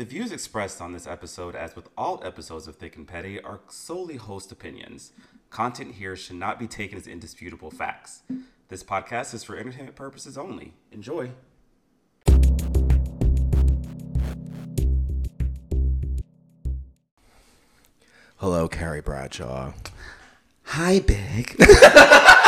[0.00, 3.60] The views expressed on this episode, as with all episodes of Thick and Petty, are
[3.68, 5.12] solely host opinions.
[5.50, 8.22] Content here should not be taken as indisputable facts.
[8.68, 10.72] This podcast is for entertainment purposes only.
[10.90, 11.32] Enjoy.
[18.36, 19.74] Hello, Carrie Bradshaw.
[20.62, 21.62] Hi, Big.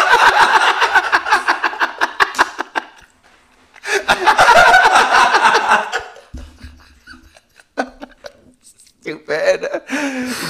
[9.02, 9.66] Stupid.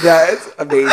[0.01, 0.89] That's amazing.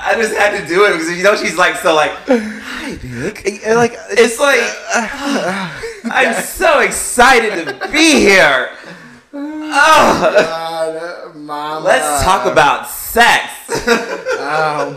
[0.00, 2.12] I just had to do it because you know she's like so like.
[2.26, 3.60] Hi, Big.
[3.66, 4.60] Uh, like It's like
[6.10, 8.70] I'm so excited to be here.
[9.34, 11.84] Oh, God, Mama.
[11.84, 13.52] let's talk about sex.
[14.40, 14.96] Oh.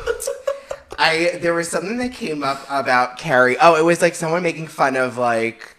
[0.98, 3.58] I there was something that came up about Carrie.
[3.60, 5.76] Oh, it was like someone making fun of like.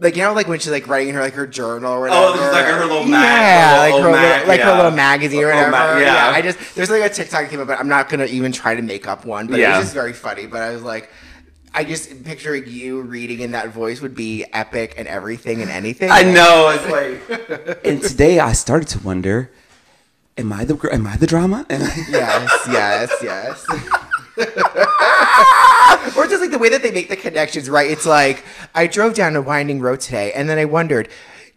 [0.00, 2.20] Like you know, like when she's like writing her like her journal or whatever.
[2.24, 4.76] Oh, this is like her little mag- yeah, her like her mag- little, like her
[4.76, 5.70] little magazine or whatever.
[5.72, 6.00] ma- yeah.
[6.30, 6.30] yeah.
[6.36, 8.76] I just there's like a TikTok that came up, but I'm not gonna even try
[8.76, 9.48] to make up one.
[9.48, 9.76] But it Yeah.
[9.76, 10.46] was just very funny.
[10.46, 11.10] But I was like,
[11.74, 16.10] I just picturing you reading in that voice would be epic and everything and anything.
[16.12, 16.68] I know.
[16.70, 17.80] It's like.
[17.84, 19.50] and today I started to wonder,
[20.36, 21.66] am I the gr- am I the drama?
[21.70, 23.66] Am I- Yes, yes, yes.
[26.16, 27.90] or just like the way that they make the connections, right?
[27.90, 31.08] It's like I drove down a winding road today, and then I wondered,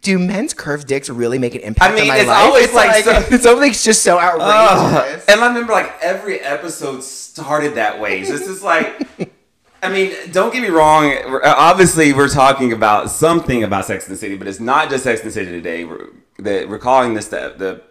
[0.02, 2.44] do men's curved dicks really make an impact I mean, on my it's life?
[2.44, 5.14] always like so- something's just so outrageous.
[5.14, 5.22] Ugh.
[5.28, 8.24] and I remember like every episode started that way.
[8.24, 9.06] So it's just like.
[9.84, 11.12] I mean, don't get me wrong.
[11.12, 15.02] uh, Obviously, we're talking about something about Sex and the City, but it's not just
[15.02, 15.84] Sex and the City today.
[15.84, 16.06] We're,
[16.38, 17.82] the, we're calling this the, the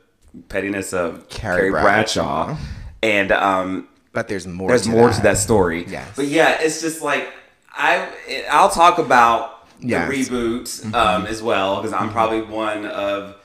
[0.48, 2.46] pettiness of Carrie Carrie, Bradshaw.
[2.46, 2.64] Bradshaw.
[3.04, 4.70] And um, but there's more.
[4.70, 5.16] there's to more that.
[5.18, 5.86] to that story.
[5.88, 6.10] Yes.
[6.16, 7.32] But yeah, it's just like
[7.72, 8.08] I
[8.50, 10.08] I'll talk about Yes.
[10.08, 13.36] the reboot um, as well because I'm probably one of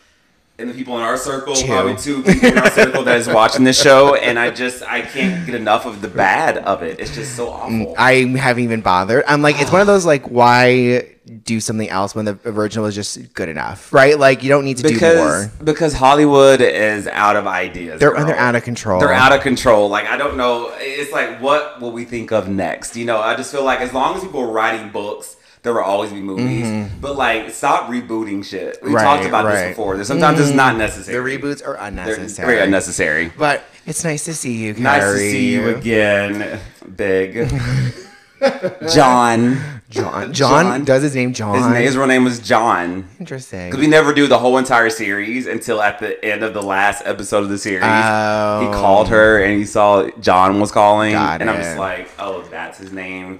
[0.58, 1.66] and the people in our circle, Two.
[1.66, 5.02] probably two people in our circle that is watching this show, and I just I
[5.02, 6.98] can't get enough of the bad of it.
[6.98, 7.52] It's just so mm,
[7.82, 7.94] awful.
[7.98, 9.24] I haven't even bothered.
[9.26, 11.12] I'm like, it's one of those like, why
[11.44, 14.18] do something else when the original is just good enough, right?
[14.18, 15.50] Like, you don't need to do more.
[15.62, 18.00] because Hollywood is out of ideas.
[18.00, 19.00] They're they're out of control.
[19.00, 19.88] They're out of control.
[19.88, 20.72] Like I don't know.
[20.78, 22.96] It's like what will we think of next?
[22.96, 25.35] You know, I just feel like as long as people are writing books,
[25.66, 26.90] there will always be movies.
[27.00, 28.78] But like, stop rebooting shit.
[28.82, 28.94] We Mm-hmm.
[28.94, 29.54] Right, talked about right.
[29.56, 29.96] this before.
[29.96, 31.36] There's sometimes it's not necessary.
[31.36, 32.46] The reboots are They're unnecessary.
[32.54, 33.32] very unnecessary.
[33.36, 34.82] But it's nice to see you, Carrie.
[34.84, 36.60] Nice to see you again,
[36.94, 37.50] Big
[38.92, 39.56] John.
[39.88, 40.32] John.
[40.32, 40.32] John.
[40.32, 40.84] John.
[40.84, 41.56] Does his name John?
[41.56, 43.08] His, name, his real name was John.
[43.18, 43.68] Interesting.
[43.70, 47.02] Because we never do the whole entire series until at the end of the last
[47.06, 47.84] episode of the series.
[47.86, 48.60] Oh.
[48.60, 51.12] He called her and he saw John was calling.
[51.12, 53.38] Got and I'm just like, oh, that's his name.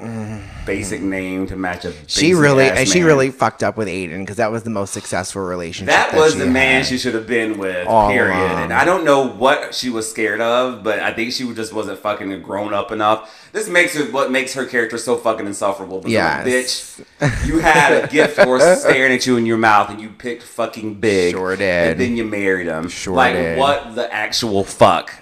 [0.67, 1.11] Basic mm-hmm.
[1.11, 3.07] name to match a she really and she man.
[3.07, 5.95] really fucked up with Aiden because that was the most successful relationship.
[5.95, 8.37] That was she the man she should have been with, All period.
[8.37, 8.65] along.
[8.65, 11.99] And I don't know what she was scared of, but I think she just wasn't
[12.01, 13.49] fucking grown up enough.
[13.53, 15.99] This makes her what makes her character so fucking insufferable.
[16.01, 17.01] Because Yes.
[17.21, 20.43] bitch, you had a gift horse staring at you in your mouth, and you picked
[20.43, 21.33] fucking big.
[21.33, 21.93] Sure did.
[21.93, 22.89] And then you married him.
[22.89, 23.59] Sure like did.
[23.59, 25.13] what the actual fuck?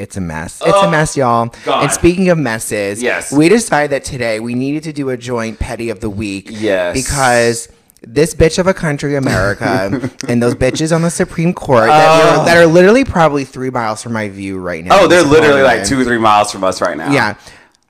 [0.00, 0.60] It's a mess.
[0.64, 1.52] It's a Oh, mess, y'all.
[1.64, 1.82] God.
[1.84, 3.30] And speaking of messes, Yes.
[3.32, 6.48] we decided that today we needed to do a joint petty of the week.
[6.50, 6.94] Yes.
[6.94, 7.68] Because
[8.02, 12.40] this bitch of a country, America, and those bitches on the Supreme Court that, Oh.
[12.40, 15.00] are, that are literally probably three miles from my view right now.
[15.02, 17.12] Oh, they're literally like two, three miles from us right now.
[17.12, 17.34] Yeah.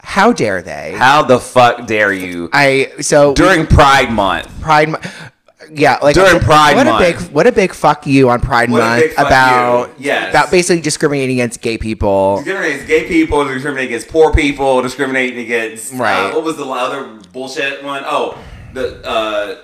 [0.03, 0.95] How dare they?
[0.97, 2.49] How the fuck dare you?
[2.55, 4.49] I so During Pride Month.
[4.61, 5.30] Pride Month.
[5.73, 7.01] Yeah, like During Pride what Month.
[7.05, 9.89] a big what a big fuck you on Pride What a Month big fuck about
[9.99, 10.07] you.
[10.07, 10.31] Yes.
[10.31, 12.37] about basically discriminating against gay people.
[12.37, 16.31] discriminating against gay people, discriminating against poor people, discriminating against Right.
[16.31, 18.03] Uh, what was the other bullshit one?
[18.05, 18.37] Oh,
[18.75, 19.61] the uh,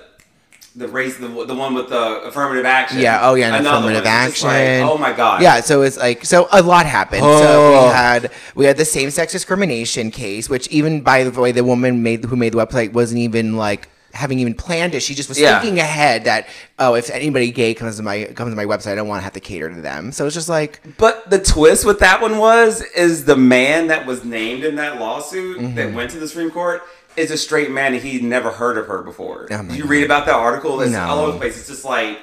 [0.75, 2.99] the race, the, the one with the affirmative action.
[2.99, 3.19] Yeah.
[3.23, 3.55] Oh, yeah.
[3.55, 4.27] And affirmative one.
[4.27, 4.87] It's like, action.
[4.87, 5.41] oh my god.
[5.41, 5.59] Yeah.
[5.61, 7.23] So it's like so a lot happened.
[7.23, 7.27] So
[7.75, 7.87] Oh.
[7.87, 11.63] we had we had the same sex discrimination case, which even by the way, the
[11.63, 15.01] woman made who made the website wasn't even like having even planned it.
[15.01, 15.59] She just was Yeah.
[15.59, 16.47] thinking ahead that
[16.79, 19.23] oh, if anybody gay comes to my comes to my website, I don't want to
[19.23, 20.11] have to cater to them.
[20.11, 24.05] So it's just like But the twist with that one was is the man that
[24.05, 25.75] was named in that lawsuit Mm-hmm.
[25.75, 26.81] that went to the Supreme Court
[27.15, 29.47] is a straight man and he'd never heard of her before.
[29.51, 30.81] Oh you read about that article?
[30.81, 31.03] It's No.
[31.05, 31.57] all over the place.
[31.57, 32.19] It's just like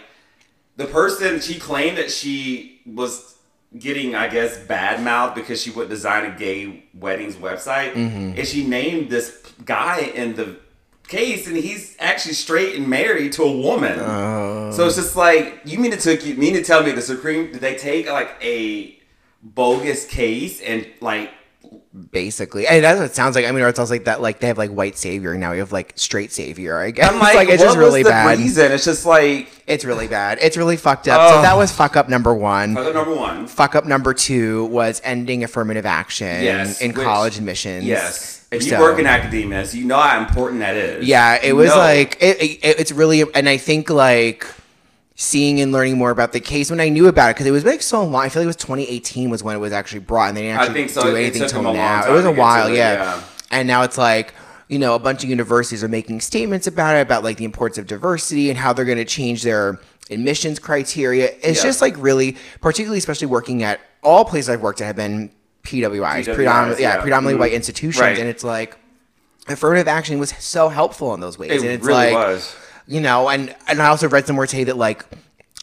[0.76, 3.34] the person she claimed that she was
[3.78, 8.38] getting, I guess, bad mouth because she would design a gay weddings website, Mm-hmm.
[8.38, 10.56] and she named this guy in the
[11.08, 13.98] case, and he's actually straight and married to a woman.
[14.00, 14.70] Oh.
[14.72, 15.02] So it's oh.
[15.02, 17.76] just like you mean to took you mean to tell me the Supreme did they
[17.76, 18.98] take like a
[19.42, 21.30] bogus case and like
[22.10, 22.66] basically.
[22.66, 23.46] And that's what it sounds like.
[23.46, 24.20] I mean, or it sounds like that.
[24.20, 25.52] Like they have like white savior now.
[25.52, 26.78] You have like straight savior.
[26.78, 27.10] I guess.
[27.10, 28.38] I'm like, like it's just really bad.
[28.38, 28.72] reason?
[28.72, 30.38] It's just like It's really bad.
[30.40, 31.30] It's really fucked up.
[31.30, 31.42] So Oh.
[31.42, 32.76] that was fuck up number one.
[32.76, 33.46] other number one.
[33.46, 37.84] Fuck up number two was ending affirmative action Yes, in which- college admissions.
[37.84, 41.06] Yes, if you So- work in academia, so you know how important that is.
[41.06, 41.76] Yeah, it You was know.
[41.78, 44.46] like it, it, it's really, and I think like
[45.16, 47.64] seeing and learning more about the case when I knew about it because it was
[47.64, 48.22] like so long.
[48.24, 50.58] I feel like it was 2018 was when it was actually brought, and they didn't
[50.58, 51.02] I actually think so.
[51.02, 52.08] do It anything took till them a long now.
[52.08, 52.94] It was a while, yeah.
[52.94, 53.20] yeah.
[53.50, 54.34] And now it's like
[54.68, 57.78] you know a bunch of universities are making statements about it about like the importance
[57.78, 59.78] of diversity and how they're going to change their
[60.10, 61.26] admissions criteria.
[61.42, 61.62] It's Yeah.
[61.68, 65.30] just like really, particularly especially working at all places I've worked at have been
[65.64, 67.00] PWIs, PWIs, predominantly, yeah, yeah.
[67.00, 67.56] predominantly white mm-hmm.
[67.56, 68.18] institutions, Right.
[68.18, 68.76] and it's like
[69.48, 71.50] affirmative action was so helpful in those ways.
[71.50, 72.56] It and it's really like, was.
[72.86, 75.04] You know, and and I also read somewhere today that like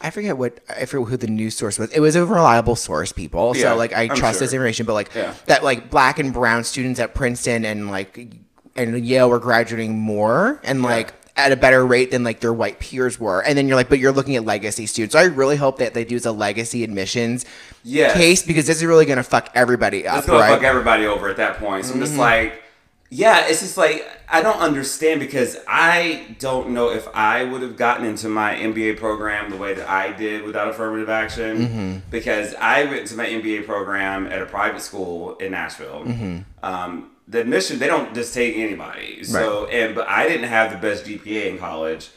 [0.01, 1.92] I forget what I forget who the news source was.
[1.92, 3.56] It was a reliable source, people.
[3.56, 4.48] Yeah, so like I I'm trust sure.
[4.48, 5.33] this information, but like Yeah.
[5.45, 8.33] that like black and brown students at Princeton and like
[8.75, 12.79] and Yale were graduating more and like at a better rate than like their white
[12.79, 13.41] peers were.
[13.41, 15.13] And then you're like, but you're looking at legacy students.
[15.13, 17.45] So I really hope that they do a legacy admissions
[17.83, 18.13] Yes.
[18.13, 20.19] case because this is really gonna fuck everybody up.
[20.19, 20.45] It's gonna right?
[20.45, 20.55] Mm-hmm.
[20.55, 21.85] fuck everybody over at that point.
[21.85, 22.61] So I'm just like,
[23.09, 27.75] yeah, it's just like I don't understand because I don't know if I would have
[27.75, 31.57] gotten into my MBA program the way that I did without affirmative action.
[31.67, 31.97] Mm-hmm.
[32.09, 36.03] Because I went to my MBA program at a private school in Nashville.
[36.05, 36.39] Mm-hmm.
[36.63, 39.24] Um, the admission they don't just take anybody.
[39.24, 42.10] So and but I didn't have the best GPA in college.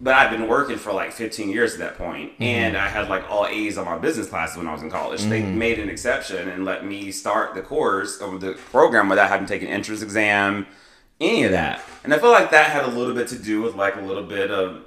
[0.00, 2.42] But I've been working for like 15 years at that point, Mm-hmm.
[2.42, 5.22] and I had like all A's on my business classes when I was in college.
[5.22, 5.58] They Mm-hmm.
[5.58, 9.52] made an exception and let me start the course of the program without having to
[9.52, 10.66] take an entrance exam,
[11.20, 11.82] any of that.
[12.02, 14.24] And I feel like that had a little bit to do with like a little
[14.24, 14.82] bit of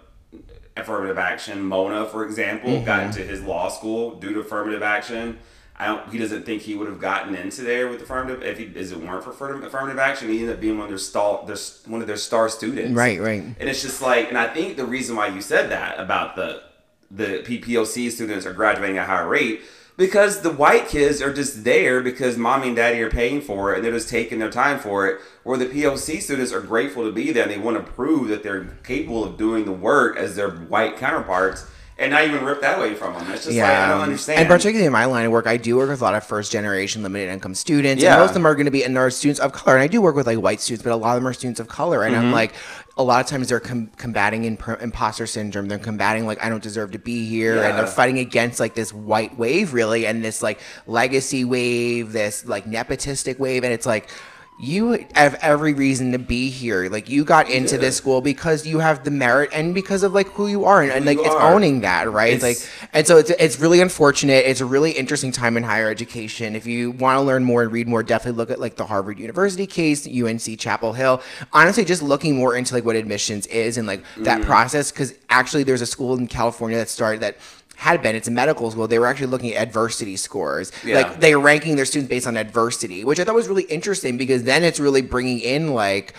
[0.75, 1.63] affirmative action.
[1.63, 2.85] Mona, for example, Mm-hmm.
[2.85, 5.39] got into his law school due to affirmative action.
[5.77, 6.09] I don't.
[6.09, 8.97] He doesn't think he would have gotten into there with affirmative if he if it
[8.97, 10.29] weren't for affirmative affirmative action.
[10.29, 11.57] He ended up being one of their star, their,
[11.87, 12.93] one of their star students.
[12.93, 13.41] Right, right.
[13.41, 16.63] And it's just like, and I think the reason why you said that about the
[17.11, 19.61] the PPOC students are graduating at a higher rate
[19.97, 23.77] because the white kids are just there because mommy and daddy are paying for it
[23.77, 25.19] and they're just taking their time for it.
[25.43, 28.43] Where the POC students are grateful to be there and they want to prove that
[28.43, 31.67] they're capable of doing the work as their white counterparts.
[31.97, 33.31] And not even rip that away from them.
[33.31, 34.39] It's just like I don't understand.
[34.39, 36.51] And particularly in my line of work, I do work with a lot of first
[36.51, 38.03] generation limited income students.
[38.03, 38.15] Yeah.
[38.15, 39.77] And most of them are going to be, and they're students of color.
[39.77, 41.61] And I do work with like white students, but a lot of them are students
[41.61, 42.03] of color.
[42.03, 42.25] And Mm-hmm.
[42.25, 42.53] I'm like,
[42.97, 45.69] a lot of times they're com- combating imp- imposter syndrome.
[45.69, 47.63] They're combating like, I don't deserve to be here.
[47.63, 52.45] And they're fighting against like this white wave, really, and this like legacy wave, this
[52.45, 53.63] like nepotistic wave.
[53.63, 54.09] And it's like,
[54.57, 56.87] you have every reason to be here.
[56.89, 60.27] Like you got into this school because you have the merit and because of like
[60.29, 61.53] who you are, and, and like it's are.
[61.53, 62.33] owning that, right?
[62.33, 64.45] It's It's- like and so it's, it's really unfortunate.
[64.45, 66.55] It's a really interesting time in higher education.
[66.55, 69.19] If you want to learn more and read more, definitely look at like the Harvard
[69.19, 71.21] University case, UNC Chapel Hill.
[71.51, 74.45] Honestly, just looking more into like what admissions is and like that Mm.
[74.45, 74.89] process.
[74.91, 77.35] Because actually, there's a school in California that started that
[77.77, 78.87] had been it's a medical school.
[78.87, 80.71] They were actually looking at adversity scores.
[80.83, 80.95] Yeah.
[80.95, 84.17] Like they were ranking their students based on adversity, which I thought was really interesting
[84.17, 86.13] because then it's really bringing in like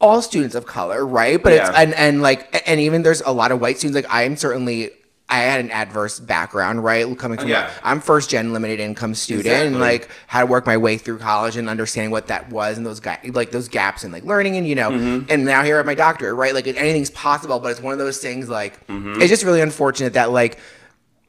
[0.00, 1.42] all students of color, right?
[1.42, 3.96] But it's and and like and even there's a lot of white students.
[3.96, 4.90] Like I am certainly
[5.30, 7.06] I had an adverse background, right?
[7.18, 7.70] Coming from Yeah.
[7.82, 11.56] I'm first gen limited income student and like had to work my way through college
[11.56, 14.66] and understanding what that was and those guys like those gaps in like learning and
[14.66, 15.30] you know Mm-hmm.
[15.30, 16.54] and now here at my doctorate, right?
[16.54, 19.20] Like anything's possible, but it's one of those things like Mm-hmm.
[19.20, 20.58] it's just really unfortunate that like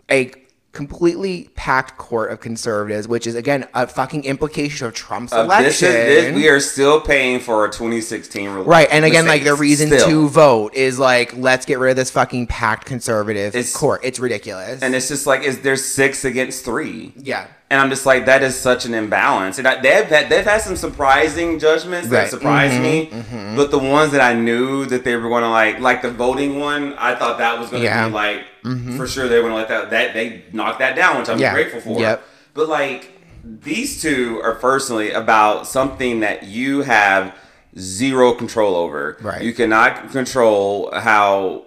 [0.09, 0.31] a
[0.71, 5.63] completely packed court of conservatives, which is again a fucking implication of Trump's Uh, election.
[5.65, 9.43] this is, this, we are still paying for a 2016 re- Right, and again, like
[9.43, 10.07] the reason Still.
[10.07, 14.01] to vote is like, let's get rid of this fucking packed conservative It's- court.
[14.03, 14.81] It's ridiculous.
[14.81, 17.13] and it's just like is there's six against three.
[17.17, 19.59] yeah, And I'm just like, that is such an imbalance.
[19.59, 22.27] And I, they've had they've had some surprising judgments that Right.
[22.27, 23.55] Mm-hmm, surprised me.
[23.55, 26.59] But the ones that I knew that they were going to like, like the voting
[26.59, 28.09] one, I thought that was going to Yeah.
[28.09, 28.87] Mm-hmm.
[28.87, 31.19] be like for sure they were going to let that that they knocked that down,
[31.19, 31.53] which I'm Yeah.
[31.53, 31.99] grateful for.
[31.99, 32.23] Yep.
[32.55, 33.11] But like
[33.43, 37.35] these two are personally about something that you have
[37.77, 39.17] zero control over.
[39.21, 39.43] Right.
[39.43, 41.65] You cannot control how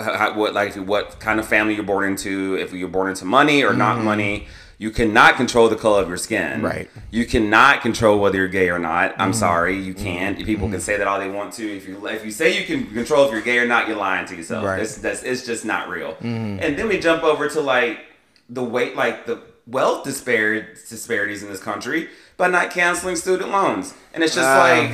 [0.00, 3.62] how, what like what kind of family you're born into, if you're born into money
[3.64, 4.48] or not money.
[4.78, 6.62] You cannot control the color of your skin.
[6.62, 6.90] Right.
[7.10, 9.12] You cannot control whether you're gay or not.
[9.12, 9.38] I'm mm-hmm.
[9.38, 10.36] sorry, you can't.
[10.36, 10.46] Mm-hmm.
[10.46, 10.82] People can mm-hmm.
[10.82, 11.76] say that all they want to.
[11.76, 14.26] If you if you say you can control if you're gay or not, you're lying
[14.26, 14.64] to yourself.
[14.64, 14.80] Right.
[14.80, 16.16] It's that's it's just not real.
[16.20, 18.00] And then we jump over to like
[18.48, 23.94] the weight like the wealth disparity disparities in this country by not canceling student loans.
[24.12, 24.92] And it's just ah, like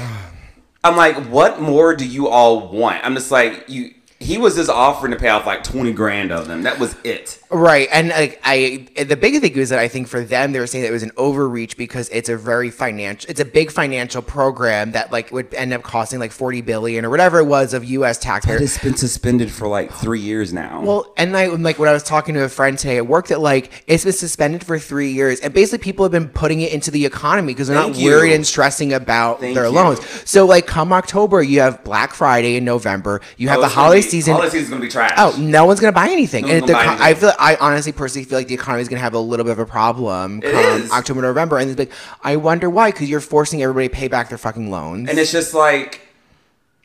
[0.82, 3.04] I'm like, what more do you all want?
[3.04, 6.46] I'm just like, you he was just offering to pay off like twenty grand of
[6.46, 6.62] them.
[6.64, 7.38] That was it.
[7.50, 10.66] Right, and like I, the big thing is that I think for them they were
[10.66, 14.20] saying that it was an overreach because it's a very financial, it's a big financial
[14.20, 17.82] program that like would end up costing like forty billion or whatever it was of
[17.84, 18.18] U.S.
[18.18, 18.60] taxpayers.
[18.60, 20.82] It's been suspended for like three years now.
[20.82, 23.40] Well, and I like when I was talking to a friend today at work that
[23.40, 26.90] like it's been suspended for three years, and basically people have been putting it into
[26.90, 28.10] the economy because they're Thank not you.
[28.10, 29.70] worried and stressing about Thank their you.
[29.70, 30.00] loans.
[30.28, 34.32] So like come October, you have Black Friday in November, you have the holiday season.
[34.34, 35.12] Holiday season's gonna be trash.
[35.16, 36.46] Oh, no one's gonna buy anything.
[36.46, 38.88] No and the, buy co- I feel, I honestly personally feel like the economy is
[38.88, 40.90] gonna have a little bit of a problem It come is.
[40.90, 42.90] October, November, and it's like, I wonder why?
[42.90, 45.08] Because you're forcing everybody to pay back their fucking loans.
[45.08, 46.00] and it's just like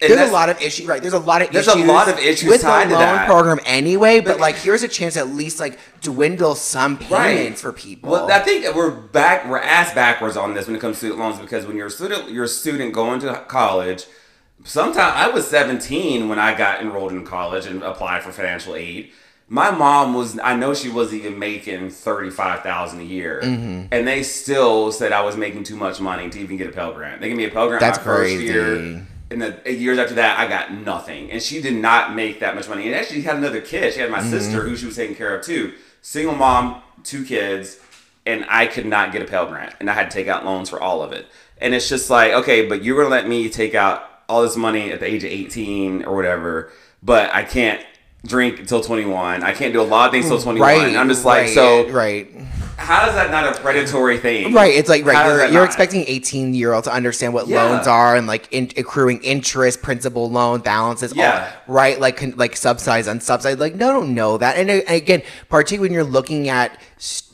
[0.01, 1.01] there's a lot of issues, right?
[1.01, 3.27] There's a lot of There's a issues lot of issues with the loan that.
[3.27, 4.19] program anyway.
[4.19, 8.11] But, But- like, here's a chance to at least like dwindle some payments for people.
[8.11, 9.47] Well, I think that we're back.
[9.47, 11.89] We're ass backwards on this when it comes to student loans because when you're a
[11.91, 14.05] student, you're a student going to college.
[14.63, 19.11] Sometime I was 17 when I got enrolled in college and applied for financial aid.
[19.47, 20.39] My mom was.
[20.39, 23.87] I know she wasn't even making thirty five thousand a year, Mm-hmm.
[23.91, 26.93] and they still said I was making too much money to even get a Pell
[26.93, 27.21] Grant.
[27.21, 28.45] They gave me a Pell Grant That's my first crazy.
[28.45, 29.05] year.
[29.29, 31.29] And the years after that, I got nothing.
[31.31, 32.87] And she did not make that much money.
[32.87, 33.93] And actually, she had another kid.
[33.93, 34.25] She had Mm-hmm.
[34.25, 35.73] my sister who she was taking care of too.
[36.01, 37.77] Single mom, two kids,
[38.25, 39.75] and I could not get a Pell Grant.
[39.79, 41.27] And I had to take out loans for all of it.
[41.59, 44.55] And it's just like, okay, but you're going to let me take out all this
[44.57, 46.71] money at the age of 18 or whatever,
[47.03, 47.83] but I can't
[48.25, 49.43] drink until 21.
[49.43, 50.67] I can't do a lot of things until 21.
[50.67, 50.87] right?
[50.87, 52.27] And I'm just like, right, so right,
[52.77, 54.51] how is that not a predatory thing?
[54.53, 54.73] right.
[54.73, 55.25] It's like right.
[55.27, 57.63] You're, you're expecting 18 year old to understand what Yeah.
[57.63, 61.15] loans are and like in, accruing interest, principal, loan balances.
[61.15, 61.51] Yeah.
[61.67, 61.99] right.
[61.99, 63.59] Like con- like subsidized, unsubsidized.
[63.59, 64.57] Like no, don't know that.
[64.57, 66.79] And uh, again, particularly when you're looking at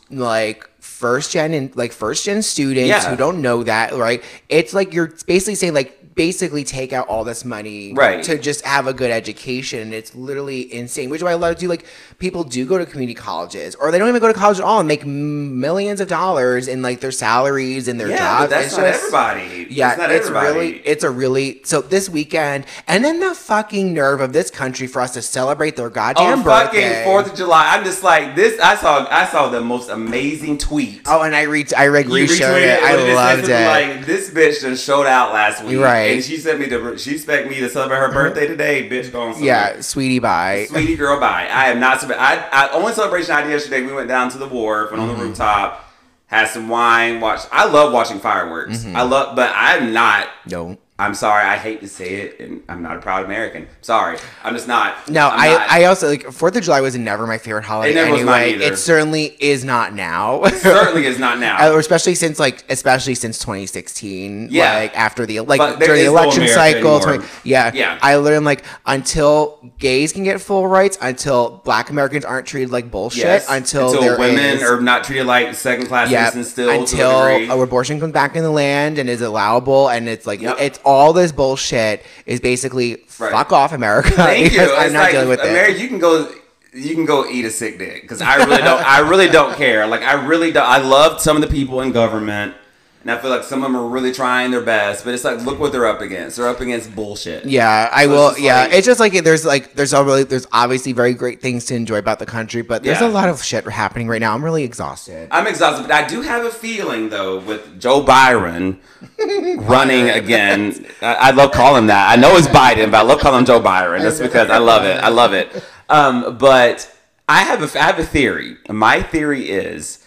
[0.09, 3.09] like first gen and like first gen students Yeah.
[3.09, 4.21] who don't know that, right?
[4.49, 8.23] It's like you're basically saying like basically take out all this money Right.
[8.23, 9.79] to just have a good education.
[9.81, 11.09] And It's literally insane.
[11.09, 11.85] Which is why a lot of do like
[12.19, 14.79] people do go to community colleges or they don't even go to college at all
[14.79, 18.41] and make millions of dollars in like their salaries and their Yeah, jobs.
[18.43, 19.67] but that's It's not just- everybody.
[19.69, 20.47] Yeah, not it's everybody.
[20.59, 24.87] really it's a really so this weekend and then the fucking nerve of this country
[24.87, 26.89] for us to celebrate their goddamn on birthday.
[26.89, 27.69] fucking Fourth of July.
[27.75, 28.59] I'm just like this.
[28.59, 31.01] I saw I saw the most amazing tweet.
[31.07, 32.83] Oh, and I re I re- You retweeted it.
[32.83, 33.67] I loved it.
[33.67, 36.00] Like this bitch just showed out last week, Right.
[36.09, 38.89] And she sent me to she expect me to celebrate her birthday today.
[38.89, 40.65] Bitch, going yeah, sweetie, bye.
[40.69, 41.47] Sweetie girl, bye.
[41.51, 42.03] I am not.
[42.11, 43.81] I, I only celebration I did yesterday.
[43.83, 45.19] We went down to the wharf, went on Mm-hmm.
[45.19, 45.85] the rooftop,
[46.27, 47.47] had some wine, watched.
[47.51, 48.79] I love watching fireworks.
[48.79, 48.95] Mm-hmm.
[48.95, 50.27] I love, but I'm not.
[50.49, 50.77] No.
[51.01, 51.43] I'm sorry.
[51.45, 53.67] I hate to say it, and I'm not a proud American.
[53.81, 55.09] Sorry, I'm just not.
[55.09, 55.69] No, I'm I, not.
[55.71, 58.49] I also like Fourth of July was never my favorite holiday It never was mine
[58.49, 58.65] either.
[58.73, 60.43] It certainly is not now.
[60.43, 61.57] It certainly is not now.
[61.71, 64.75] or uh, especially since like especially since 2016 Yeah.
[64.75, 67.17] like after the like during the is no election cycle anymore.
[67.17, 67.97] 20 yeah Yeah.
[68.01, 72.91] i learned like until gays can get full rights until black americans aren't treated like
[72.91, 76.69] bullshit Yes, until, there women is- are not treated like second class yeah, citizens still
[76.69, 80.57] until abortion comes back in the land and is allowable and it's like Yep.
[80.59, 83.31] it's all this bullshit is basically Right.
[83.31, 84.61] fuck off america Thank you.
[84.61, 86.31] i'm It's not like, dealing with Mary, it you can go.
[86.73, 88.81] You can go eat a sick dick because I really don't.
[88.81, 89.85] I really don't care.
[89.87, 90.65] Like I really don't.
[90.65, 92.55] I love some of the people in government,
[93.01, 95.03] and I feel like some of them are really trying their best.
[95.03, 96.37] But it's like, look what they're up against.
[96.37, 97.45] They're up against bullshit.
[97.45, 98.29] Yeah, I So will.
[98.29, 101.41] just yeah, like- it's just like there's like there's all really there's obviously very great
[101.41, 103.07] things to enjoy about the country, but there's Yeah.
[103.07, 104.33] a lot of shit happening right now.
[104.33, 105.27] I'm really exhausted.
[105.31, 108.79] I'm exhausted, but I do have a feeling though with Joe Byron
[109.19, 110.85] running again.
[111.01, 112.11] I, I love calling him that.
[112.11, 114.01] I know it's Biden, but I love calling him Joe Byron.
[114.03, 114.97] That's because I love it.
[115.03, 115.63] I love it.
[115.89, 116.93] Um, but
[117.27, 118.57] I have a I have a theory.
[118.69, 120.00] My theory is,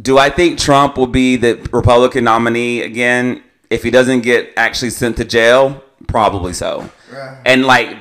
[0.00, 4.90] do I think Trump will be the Republican nominee again if he doesn't get actually
[4.90, 5.82] sent to jail?
[6.06, 6.90] Probably so.
[7.44, 7.98] And like.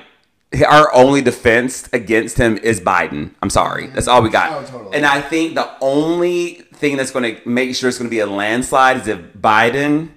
[0.68, 3.32] Our only defense against him is Biden.
[3.42, 3.86] I'm sorry.
[3.86, 3.96] Mm-hmm.
[3.96, 4.52] That's all we got.
[4.52, 4.96] Oh, totally.
[4.96, 8.20] And I think the only thing that's going to make sure it's going to be
[8.20, 10.10] a landslide is if Biden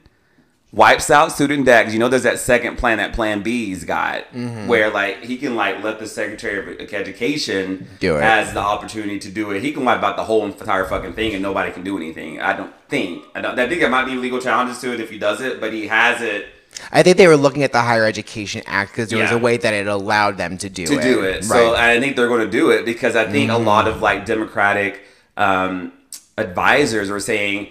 [0.73, 1.85] wipes out student debt.
[1.85, 4.67] 'cause You know, there's that second plan that Plan B's got, Mm-hmm.
[4.67, 8.23] where like he can like let the Secretary of Education Do it.
[8.23, 9.63] has the opportunity to do it.
[9.63, 12.41] He can wipe out the whole entire fucking thing, and nobody can do anything.
[12.41, 13.23] I don't think.
[13.35, 13.59] I don't.
[13.59, 15.87] I think there might be legal challenges to it if he does it, but he
[15.89, 16.47] has it
[16.93, 19.57] I think they were looking at the Higher Education Act because there was a way
[19.57, 21.03] that it allowed them to do to it.
[21.03, 21.43] do it.
[21.43, 24.27] So I think they're going to do it because I think a lot of like
[24.27, 25.01] Democratic
[25.39, 25.93] um,
[26.37, 27.69] advisors are saying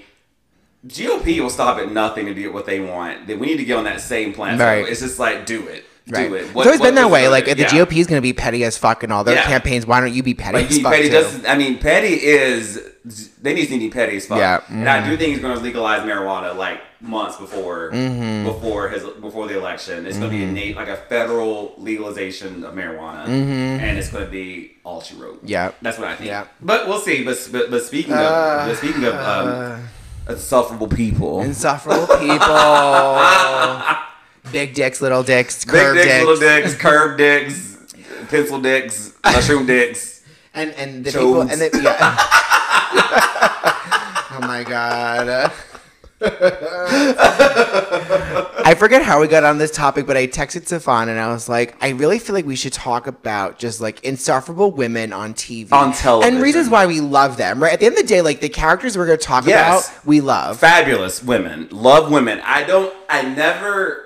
[0.88, 3.27] GOP will stop at nothing to get what they want.
[3.27, 4.58] That we need to get on that same plan.
[4.58, 4.88] So Right.
[4.88, 5.86] it's just like do it.
[6.08, 6.32] Right.
[6.32, 6.36] it.
[6.44, 7.27] it's always what been that way.
[7.27, 7.63] Like, if the?
[7.63, 7.70] Yeah.
[7.86, 9.46] GOP is going to be petty as fuck in all their Yeah.
[9.48, 11.48] campaigns, why don't you be petty Like as fuck petty too?
[11.48, 12.80] I mean, petty is.
[13.42, 14.38] They need to be petty as fuck.
[14.38, 14.80] Yeah, mm-hmm.
[14.82, 18.46] And I do think he's going to legalize marijuana like months before Mm-hmm.
[18.46, 20.06] before his before the election.
[20.06, 24.25] It's going to be a na- like a federal legalization of marijuana, and it's going
[24.25, 25.38] to be all she wrote.
[25.38, 25.48] Mm-hmm.
[25.48, 25.72] Yeah.
[25.82, 26.27] that's what I think.
[26.27, 26.46] Yeah.
[26.62, 27.24] But we'll see.
[27.24, 29.88] But but, but speaking of Uh, but speaking of um,
[30.29, 32.46] insufferable people, Insufferable people.
[34.51, 36.25] Big dicks, little dicks, big curved dicks, dicks.
[36.25, 37.77] little dicks, curved dicks,
[38.29, 40.22] pencil dicks, mushroom dicks.
[40.53, 41.13] And and the Chodes.
[41.13, 42.15] people and the yeah.
[44.32, 45.51] oh my god.
[48.67, 51.48] I forget how we got on this topic, but I texted Stefan and I was
[51.48, 55.72] like, I really feel like we should talk about just like insufferable women on TV.
[55.72, 56.34] On television.
[56.34, 57.74] And reasons why we love them, right?
[57.74, 59.88] At the end of the day, like the characters we're gonna talk Yes.
[59.91, 60.57] about, we love.
[60.60, 62.41] fabulous women, love women.
[62.43, 62.91] I don't.
[63.07, 64.05] I never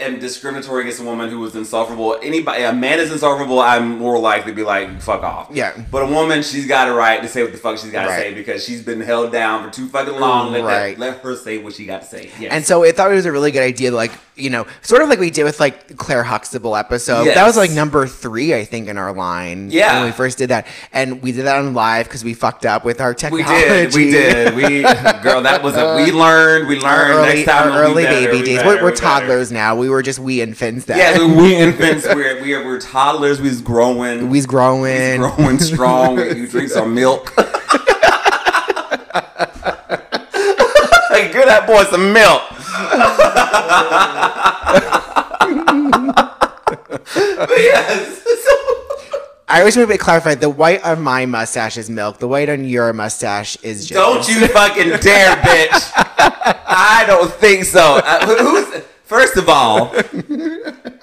[0.00, 2.18] am discriminatory against a woman who is insufferable.
[2.22, 3.60] Anybody, a man is insufferable.
[3.60, 5.48] I'm more likely to be like, fuck off.
[5.52, 5.72] Yeah.
[5.90, 8.08] But a woman, she's got a right to say what the fuck she's got to
[8.10, 10.52] say because she's been held down for too fucking long.
[10.52, 10.98] Let, Right.
[10.98, 12.30] that, let her say what she got to say.
[12.38, 12.52] Yes.
[12.52, 15.08] And so I thought it was a really good idea, like, you know, sort of
[15.08, 17.24] like we did with like Claire Huxtable episode.
[17.26, 19.70] That was like number three, I think, in our line.
[19.70, 19.98] Yeah.
[19.98, 20.66] When we first did that.
[20.92, 23.32] And we did that on live because we fucked up with our tech.
[23.32, 24.82] we did, we did, we
[25.22, 25.42] girl.
[25.42, 27.12] That was a we uh, learned, we Our learned.
[27.12, 28.56] early, Next time our early better, baby days.
[28.58, 29.02] better, we're we're better.
[29.02, 29.76] toddlers now.
[29.76, 30.98] We were just we infants then.
[30.98, 32.06] Yeah, we, infants.
[32.06, 33.40] We're we are, we're toddlers.
[33.40, 34.28] We's growing.
[34.30, 35.20] We's growing.
[35.22, 36.18] He's growing strong.
[36.18, 37.36] you drink some milk.
[41.10, 42.42] like, give that boy some milk.
[47.36, 48.26] But yes.
[49.48, 52.18] I always want to clarify the white on my mustache is milk.
[52.18, 53.94] The white on your mustache is just.
[53.94, 55.92] Don't you fucking dare, bitch.
[55.96, 58.00] I don't think so.
[58.04, 59.92] Uh, who's first of all,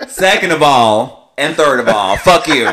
[0.07, 2.67] second of all, and third of all, fuck you.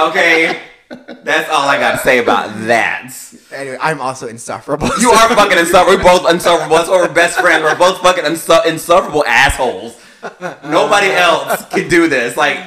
[0.00, 0.62] Okay?
[0.88, 3.12] That's all I got to say about that.
[3.52, 4.88] Anyway, I'm also insufferable.
[5.00, 5.98] You are fucking insufferable.
[5.98, 6.76] We're both insufferable.
[6.76, 7.62] That's why we're best friends.
[7.62, 10.00] We're both fucking insu- insufferable assholes.
[10.64, 12.36] Nobody else can do this.
[12.36, 12.58] Like,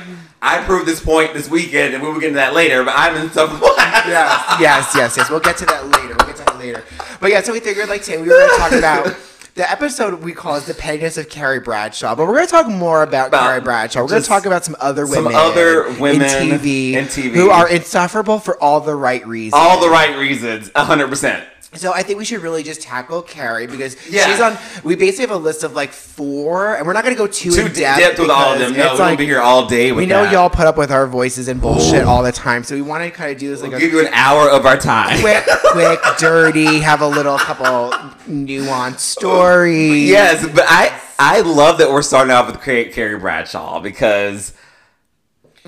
[0.41, 3.15] I proved this point this weekend, and we will get into that later, but I'm
[3.17, 3.69] insufferable.
[3.77, 5.29] yes, yes, yes, yes.
[5.29, 6.15] We'll get to that later.
[6.17, 6.83] We'll get to that later.
[7.19, 9.15] But yeah, so we figured like today we were going to talk about
[9.61, 12.67] the episode we call is the pettiness of Carrie Bradshaw, but we're going to talk
[12.67, 14.01] more about, About Carrie Bradshaw.
[14.01, 17.35] We're going to talk about some other some women, other women in TV, in TV.
[17.35, 19.53] who are insufferable for all the right reasons.
[19.53, 21.45] All the right reasons, 100%.
[21.73, 24.25] So I think we should really just tackle Carrie because Yeah.
[24.29, 24.57] she's on.
[24.83, 27.49] We basically have a list of like four, and we're not going to go too,
[27.51, 28.73] Too in depth, depth with all of them.
[28.73, 30.33] No, we'll like- be here all day with We know that.
[30.33, 33.09] y'all put up with our voices and bullshit all the time, so we want to
[33.09, 35.21] kind of do this like We'll a give you an hour of our time.
[35.21, 37.91] quick, quick, dirty, have a little couple
[38.29, 40.09] nuanced stories.
[40.09, 44.51] Yes, but I I love that we're starting off with Carrie Bradshaw because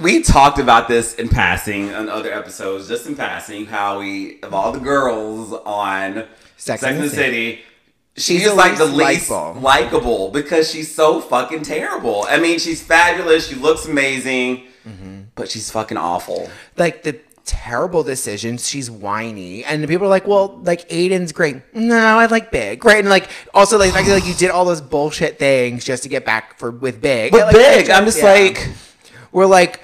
[0.02, 4.54] we talked about this in passing on other episodes, just in passing, how we of
[4.54, 6.26] all the girls on
[6.58, 7.62] Sex Sex, and the the City.
[8.16, 10.30] She's She's like the least likable.
[10.30, 12.26] because she's so fucking terrible.
[12.30, 13.48] I mean, she's fabulous.
[13.48, 15.22] She looks amazing, Mm-hmm.
[15.36, 16.50] but she's fucking awful.
[16.78, 18.68] Like the terrible decisions.
[18.70, 23.00] She's whiny, and people are like, "Well, like Aiden's great." No, I like Big, right?
[23.00, 26.24] And like also like fact like you did all those bullshit things just to get
[26.26, 27.32] back for with Big.
[27.32, 28.32] But Like, big, I'm just yeah.
[28.34, 28.70] like,
[29.34, 29.82] we're like.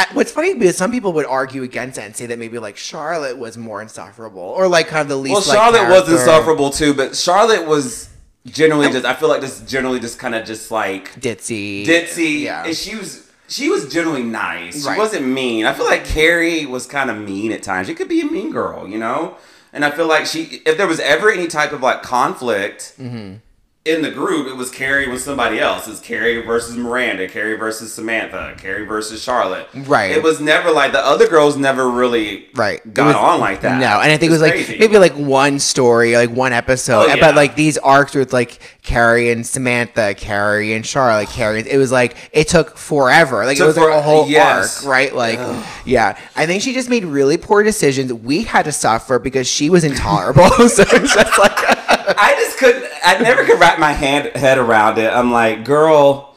[0.00, 2.76] I, what's funny is some people would argue against it and say that maybe like
[2.76, 5.32] Charlotte was more insufferable or like kind of the least.
[5.32, 8.08] well, like, Charlotte was insufferable too, but Charlotte was
[8.46, 9.04] generally just.
[9.04, 12.94] I feel like just generally just kind of just like ditzy, ditzy, Yeah, and she
[12.94, 14.82] was she was generally nice.
[14.82, 14.96] She Right.
[14.96, 15.66] wasn't mean.
[15.66, 17.88] I feel like Carrie was kind of mean at times.
[17.88, 19.36] She could be a mean girl, you know.
[19.72, 23.38] And I feel like she, if there was ever any type of like conflict Mm-hmm.
[23.84, 25.88] In the group, it was Carrie with somebody else.
[25.88, 29.66] It's Carrie versus Miranda, Carrie versus Samantha, Carrie versus Charlotte.
[29.74, 30.10] Right.
[30.10, 33.80] It was never like the other girls never really right got was- on like that.
[33.80, 37.06] No, and I think it was like maybe like one story, like one episode, Oh,
[37.06, 37.16] yeah.
[37.20, 41.60] but like these arcs with like Carrie and Samantha, Carrie and Charlotte, Carrie.
[41.66, 43.46] It was like it took forever.
[43.46, 44.84] Like it Took was like for- a whole yes.
[44.84, 45.14] arc, right?
[45.14, 45.38] Like,
[45.86, 46.18] yeah.
[46.36, 48.12] I think she just made really poor decisions.
[48.12, 50.50] We had to suffer because she was intolerable.
[50.68, 51.77] so it's just like.
[52.16, 52.84] I just couldn't.
[53.04, 55.12] I never could wrap my hand head around it.
[55.12, 56.36] I'm like, girl,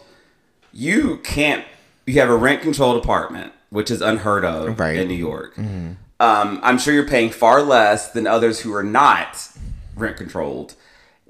[0.74, 1.64] you can't.
[2.06, 4.98] You have a rent controlled apartment, which is unheard of Right.
[4.98, 5.58] in New York.
[5.58, 9.48] Um, I'm sure you're paying far less than others who are not
[9.96, 10.76] rent controlled.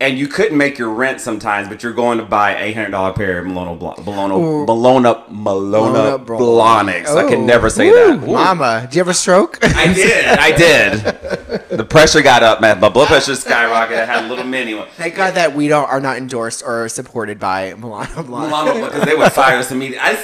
[0.01, 3.13] And you couldn't make your rent sometimes, but you're going to buy a hundred dollar
[3.13, 7.45] pair of Malona Bl- Bologna Bologna Malona Bro- I can Oh.
[7.45, 8.27] never say Woo, that.
[8.27, 8.33] Ooh.
[8.33, 9.59] Mama, did you have a stroke?
[9.61, 10.25] I did.
[10.25, 11.77] I did.
[11.77, 12.79] The pressure got up, man.
[12.79, 14.01] My blood pressure skyrocketed.
[14.01, 14.87] I had a little mini one.
[14.97, 18.23] Thank God that we don't are not endorsed or supported by Milano.
[18.23, 19.99] Milano because they would fire us immediately.
[19.99, 20.15] I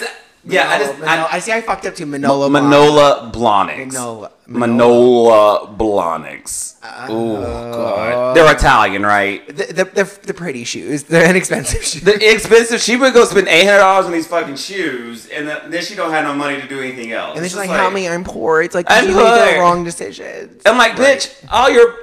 [0.47, 1.51] just, Yeah, I just Manolo- Manolo- I, I see.
[1.51, 2.49] I fucked up to Manolo.
[2.49, 3.91] Manola Blahniks.
[3.93, 6.75] Manola- Manola Blahniks.
[7.09, 9.45] oh god, they're Italian, right?
[9.47, 11.03] The, the, they're, the pretty shoes.
[11.03, 12.01] They're inexpensive shoes.
[12.01, 12.79] The expensive.
[12.81, 15.95] She would go spend eight hundred dollars on these fucking shoes, and then then she
[15.95, 17.35] don't have no money to do anything else.
[17.35, 19.59] and then she's like, just "Help me, I'm poor." It's like I'm you made the
[19.59, 20.61] wrong decisions.
[20.65, 21.93] I'm like, bitch, all your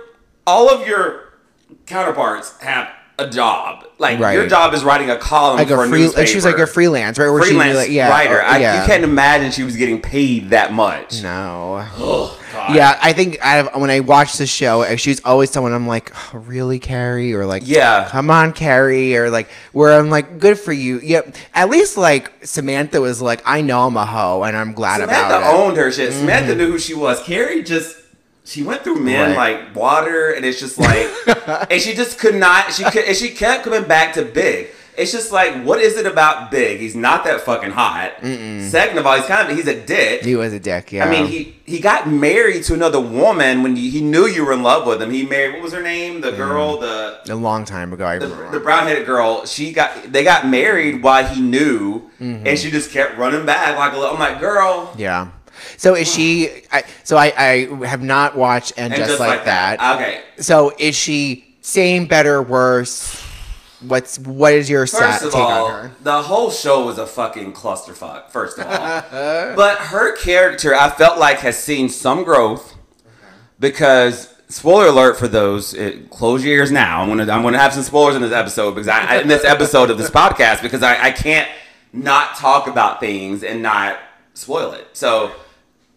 [0.47, 1.33] all of your
[1.87, 3.85] counterparts have a job.
[3.99, 6.21] Like your job is writing a column Like for a free, newspaper.
[6.23, 7.31] like she was like a freelance, right?
[7.31, 8.43] Where freelance really- yeah, writer.
[8.43, 8.81] I, yeah.
[8.83, 11.23] you can't imagine she was getting paid that much.
[11.23, 11.87] No.
[11.97, 12.75] Oh god.
[12.75, 16.13] Yeah, I think I when I watched the show, uh, she's always someone I'm like,
[16.35, 18.09] oh, really, Carrie, or like, Yeah.
[18.11, 20.99] come on, Carrie, or like, where I'm like, good for you.
[21.01, 21.37] Yep.
[21.55, 25.15] At least like Samantha was like, I know I'm a hoe, and I'm glad Samantha
[25.37, 25.45] about it.
[25.45, 25.57] Mm-hmm.
[25.57, 26.13] owned her shit.
[26.13, 27.23] Samantha knew who she was.
[27.23, 27.97] Carrie just
[28.45, 29.65] she went through men Right.
[29.65, 31.09] like water, and it's just like,
[31.71, 32.73] and she just could not.
[32.73, 34.69] She could, and she kept coming back to Big.
[34.97, 36.79] It's just like, what is it about Big?
[36.79, 38.13] He's not that fucking hot.
[38.21, 40.23] Second of all, he's kind of he's a dick.
[40.23, 40.93] He was a dick.
[40.93, 41.07] Yeah.
[41.07, 44.53] I mean, he he got married to another woman when he, he knew you were
[44.53, 45.11] in love with him.
[45.11, 46.21] He married what was her name?
[46.21, 46.37] The mm.
[46.37, 48.07] girl, the a long time ago.
[48.07, 49.47] I the, the brown headed girl.
[49.47, 52.47] She got they got married while he knew, mm-hmm.
[52.47, 54.15] and she just kept running back like a little.
[54.15, 54.95] I'm like, girl.
[54.97, 55.31] yeah.
[55.77, 56.63] So is she?
[56.73, 59.81] I, so I, I have not watched and, And just, like, that.
[59.97, 60.23] Okay.
[60.39, 63.21] So is she same, better, worse?
[63.81, 65.91] What's what is your sa- First of take all, on her?
[66.03, 68.31] the whole show was a fucking clusterfuck.
[68.31, 68.73] First of all,
[69.57, 72.75] but her character, I felt like has seen some growth
[73.61, 75.75] because spoiler alert for those.
[75.75, 77.03] It, close your ears now.
[77.03, 79.45] I'm gonna I'm gonna have some spoilers in this episode because I, I in this
[79.45, 81.49] episode of this podcast because I, I can't
[81.93, 83.99] not talk about things and not
[84.35, 84.89] spoil it.
[84.95, 85.33] So.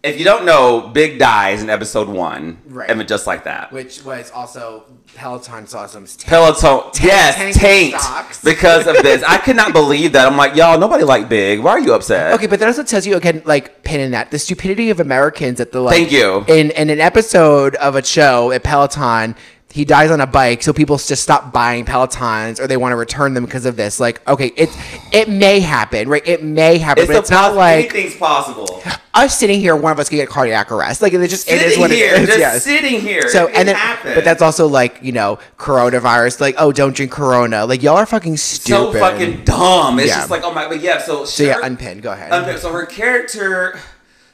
[0.02, 2.58] If you don't know, Big dies in episode one.
[2.66, 2.88] Right.
[2.88, 3.72] I mean, just like that.
[3.72, 4.84] Which was also
[5.16, 6.06] Peloton saw some.
[6.24, 8.42] Peloton, yes, tank stocks.
[8.44, 9.24] because of this.
[9.24, 10.26] I could not believe that.
[10.28, 11.58] I'm like, y'all, nobody like Big.
[11.60, 12.32] Why are you upset?
[12.34, 15.72] Okay, but that also tells you again, like pinning that the stupidity of Americans at
[15.72, 15.94] the like.
[15.96, 16.44] Thank you.
[16.46, 19.34] In in an episode of a show at Peloton,
[19.78, 22.96] he dies on a bike, so people just stop buying Pelotons or they want to
[22.96, 24.00] return them because of this.
[24.00, 24.76] Like, okay, it's
[25.12, 26.26] it may happen, right?
[26.26, 28.82] It may happen, It's, but it's not like anything's possible.
[29.14, 29.76] us sitting here.
[29.76, 31.00] One of us could get cardiac arrest.
[31.00, 32.26] Like, it just it Sitting is what here, it is.
[32.26, 32.64] just yes.
[32.64, 33.28] sitting here.
[33.28, 34.16] So It and then, happened.
[34.16, 36.40] but that's also like you know coronavirus.
[36.40, 37.64] Like, oh, don't drink Corona.
[37.64, 38.92] Like, y'all are fucking stupid.
[38.94, 40.00] so fucking dumb.
[40.00, 40.16] It's Yeah.
[40.16, 40.98] just like, oh my, but yeah.
[41.00, 42.00] So, So yeah, unpin.
[42.00, 42.32] Go ahead.
[42.32, 43.78] unpin- so her character,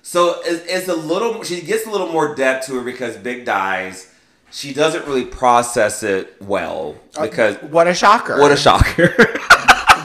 [0.01, 1.43] so it's, a little.
[1.43, 4.11] She gets a little more depth to her because Big dies.
[4.55, 8.41] She doesn't really process it well uh, because what a shocker!
[8.41, 9.15] what a shocker.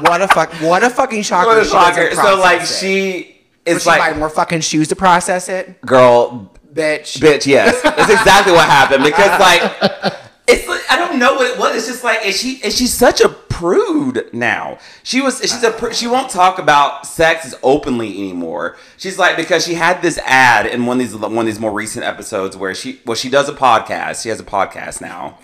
[0.01, 0.53] What a fuck!
[0.61, 1.47] What a fucking shocker!
[1.47, 2.15] what a shocker.
[2.15, 2.67] So like it.
[2.67, 7.19] she it's she like more fucking shoes to process it, girl bitch.
[7.19, 9.03] Bitch, yes, that's exactly what happened.
[9.03, 10.13] Because like,
[10.49, 11.75] it's like, I don't know what it was.
[11.75, 14.79] It's just like, is she is she such a prude now?
[15.03, 18.77] She was she's a she won't talk about sex openly anymore.
[18.97, 21.71] She's like because she had this ad in one of these one of these more
[21.71, 24.23] recent episodes where she well she does a podcast.
[24.23, 25.37] She has a podcast now,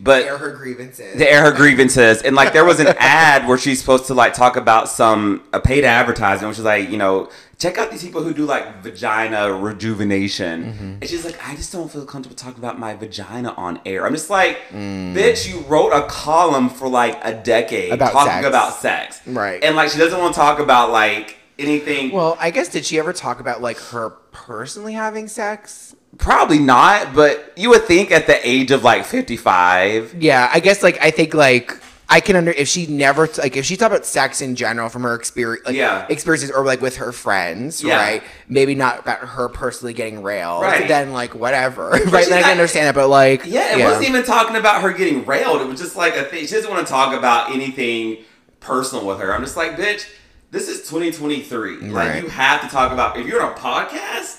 [0.00, 1.16] but Air her grievances.
[1.16, 2.22] to air her grievances.
[2.22, 5.60] And like there was an ad where she's supposed to like talk about some a
[5.60, 9.52] paid advertisement, which is like, you know, check out these people who do like vagina
[9.52, 10.64] rejuvenation.
[10.64, 10.84] Mm-hmm.
[11.00, 14.06] And she's like, I just don't feel comfortable talking about my vagina on air.
[14.06, 17.94] I'm just like, bitch, you wrote a column for like a decade Mm.
[17.94, 18.46] About talking sex.
[18.46, 19.20] about sex.
[19.26, 19.62] Right.
[19.62, 22.98] And like she doesn't want to talk about like anything well, I guess did she
[22.98, 25.87] ever talk about like her personally having sex?
[26.18, 30.16] Probably not, but you would think at the age of like 55.
[30.22, 31.72] Yeah, I guess like I think like
[32.10, 35.02] I can under if she never like if she talked about sex in general from
[35.02, 36.06] her experience, like, Yeah.
[36.08, 37.96] experiences or like with her friends, Yeah.
[37.96, 38.22] right?
[38.48, 40.62] Maybe not about her personally getting railed.
[40.62, 40.88] Right.
[40.88, 42.02] Then like whatever, right?
[42.02, 44.80] she's Then I not- can understand that, but like Yeah, it wasn't even talking about
[44.82, 45.60] her getting railed.
[45.60, 46.46] It was just like a thing.
[46.46, 48.18] She doesn't want to talk about anything
[48.60, 49.32] personal with her.
[49.34, 50.08] I'm just like, bitch,
[50.50, 51.90] this is 2023.
[51.90, 54.37] Like, you have to talk about, if you're on a podcast,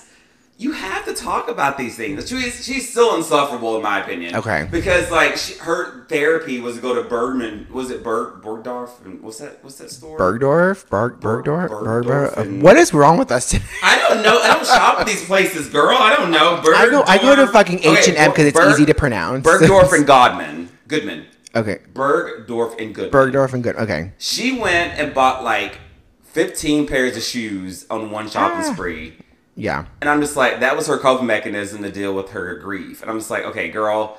[0.59, 2.27] you have to talk about these things.
[2.27, 4.35] She's, she's still insufferable, in my opinion.
[4.35, 4.67] Okay.
[4.69, 9.03] Because, like, she, her therapy was to go to Bergman, was it Berg, Bergdorf?
[9.05, 10.19] And what's that, what's that store?
[10.19, 12.37] Bergdorf, Berg, Berg- Bergdorf, Bergdorf Bergdorf.
[12.37, 13.63] and- What is wrong with us today?
[13.83, 14.37] I don't know.
[14.37, 15.95] I don't shop at these places, girl.
[15.97, 16.61] I don't know.
[16.75, 19.47] I go, I go to fucking H and M because it's Berg- easy to pronounce.
[19.47, 20.67] Bergdorf and Godman.
[20.89, 21.25] Goodman.
[21.55, 23.11] okay, Bergdorf and Goodman.
[23.31, 23.77] Bergdorf and good.
[23.77, 25.79] Okay, She went and bought like
[26.23, 28.73] 15 pairs of shoes on one shopping Ah.
[28.73, 29.13] spree.
[29.59, 29.85] Yeah.
[30.01, 33.01] And I'm just like, that was her coping mechanism to deal with her grief.
[33.01, 34.17] And I'm just like, okay, girl,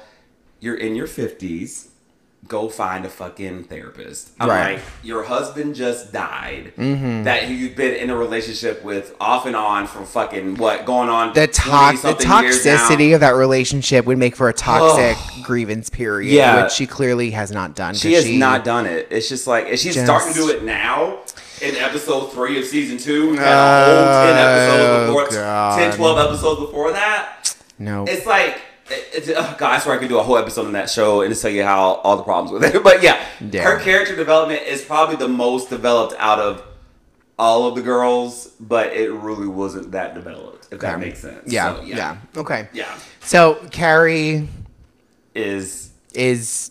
[0.61, 1.87] you're in your 50s.
[2.49, 4.31] Go find a fucking therapist.
[4.41, 4.73] I'm Right.
[4.77, 6.73] like, your husband just died.
[6.79, 7.25] Mm-hmm.
[7.25, 11.35] That you've been in a relationship with off and on for fucking what going on
[11.35, 12.77] The tox, the 20-something years now.
[12.89, 16.63] toxicity of that relationship would make for a toxic grievance period, Yeah.
[16.65, 17.95] which she clearly has not done.
[17.95, 19.09] She has not done it.
[19.11, 21.19] It's just like she's Just- starting to do it now.
[21.63, 23.31] In episode three of season two.
[23.33, 25.79] We had a whole 10 episodes before, God.
[25.79, 27.55] 10, 12 episodes before that.
[27.79, 28.05] No.
[28.09, 30.91] It's like, it's, oh God, I swear I could do a whole episode on that
[30.91, 32.83] show and just tell you how all the problems with it.
[32.83, 33.63] But yeah, Yeah.
[33.63, 36.63] her character development is probably the most developed out of
[37.39, 41.51] all of the girls, but it really wasn't that developed, if that makes sense.
[41.51, 42.17] yeah, So, yeah.
[42.37, 42.69] Okay.
[42.73, 42.99] Yeah.
[43.21, 44.49] So Carrie
[45.35, 46.71] Is is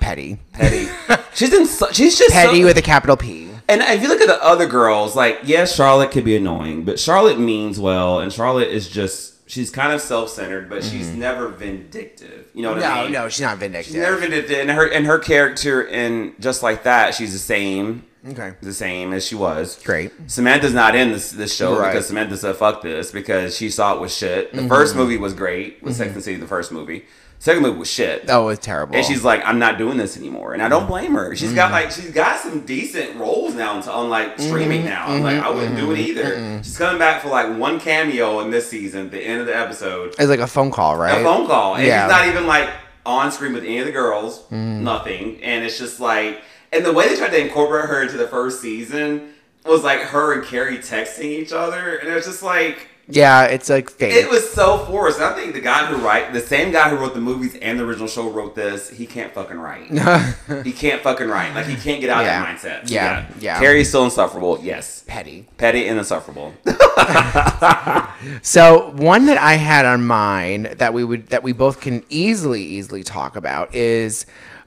[0.00, 0.38] petty.
[0.52, 0.88] petty.
[1.34, 1.66] she's in.
[1.66, 3.50] So, she's just Petty so, with a capital P.
[3.68, 6.98] And if you look at the other girls, like yes, Charlotte could be annoying, but
[6.98, 11.20] Charlotte means well, and Charlotte is just she's kind of self-centered, but she's mm-hmm.
[11.20, 12.48] never vindictive.
[12.54, 13.12] You know what I No, mean?
[13.12, 13.92] no, she's not vindictive.
[13.92, 18.04] She's never vindictive, and her and her character in just like that, she's the same,
[18.28, 18.54] Okay.
[18.60, 19.80] the same as she was.
[19.84, 20.12] Great.
[20.26, 21.92] Samantha's not in this this show Right.
[21.92, 24.52] because Samantha said fuck this because she saw it was shit.
[24.52, 24.68] The mm-hmm.
[24.68, 26.02] first movie was great, was mm-hmm.
[26.04, 27.04] Sex and City, the first movie.
[27.40, 28.26] Second movie was shit.
[28.28, 28.94] Oh, it's terrible.
[28.94, 30.88] And she's like, I'm not doing this anymore, and I don't mm.
[30.88, 31.34] blame her.
[31.34, 31.72] She's got mm.
[31.72, 34.90] like, she's got some decent roles now on, like streaming mm-hmm.
[34.90, 35.06] now.
[35.06, 35.56] I'm like, I mm-hmm.
[35.56, 36.18] wouldn't do it mm-hmm.
[36.18, 36.62] either.
[36.62, 40.10] She's coming back for like one cameo in this season, the end of the episode,
[40.18, 41.18] it's like a phone call, right?
[41.18, 42.04] a phone call, and Yeah.
[42.04, 42.68] she's not even like
[43.06, 44.80] on screen with any of the girls, mm.
[44.80, 45.42] nothing.
[45.42, 46.42] And it's just like,
[46.74, 49.32] and the way they tried to incorporate her into the first season
[49.64, 52.88] was like her and Carrie texting each other, and it was just like.
[53.10, 54.14] Yeah, it's like fake.
[54.14, 55.20] It was so forced.
[55.20, 57.84] I think the guy who write the same guy who wrote the movies and the
[57.84, 58.88] original show wrote this.
[58.90, 59.90] He can't fucking write.
[60.64, 61.54] he can't fucking write.
[61.54, 62.54] Like he can't get out Yeah.
[62.54, 62.90] of that mindset.
[62.90, 63.58] Yeah, yeah.
[63.58, 64.58] Carrie's still insufferable.
[64.62, 65.04] Yes.
[65.06, 65.46] petty.
[65.58, 66.54] Petty and insufferable.
[68.42, 72.62] So one that I had on mine that we would that we both can easily
[72.62, 74.26] easily talk about is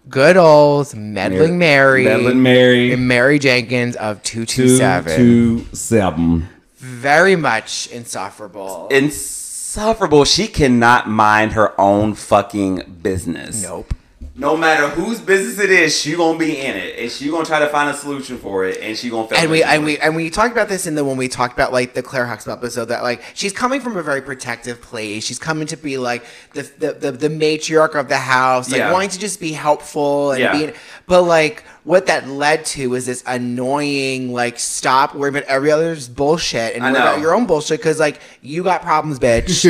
[0.09, 2.03] good old meddling Mary,
[2.33, 2.91] Mary.
[2.91, 5.15] and Mary Jenkins of two two seven.
[5.15, 6.49] two seven.
[6.83, 8.89] Very much insufferable.
[8.91, 10.25] Insufferable.
[10.25, 13.63] She cannot mind her own fucking business.
[13.63, 13.93] nope.
[14.35, 17.59] No matter whose business it is, she gonna be in it, and she gonna try
[17.59, 19.37] to find a solution for it, and she gonna fail.
[19.37, 21.71] and we and we and we talked about this in the when we talked about
[21.71, 25.23] like the Claire Huxtable episode that like she's coming from a very protective place.
[25.23, 28.91] She's coming to be like the the the, the matriarch of the house, like Yeah.
[28.91, 30.51] wanting to just be helpful and Yeah.
[30.51, 30.73] being.
[31.05, 36.07] But like what that led to was this annoying like stop worrying about every other's
[36.07, 39.65] bullshit and worry about your own bullshit because like you got problems, bitch.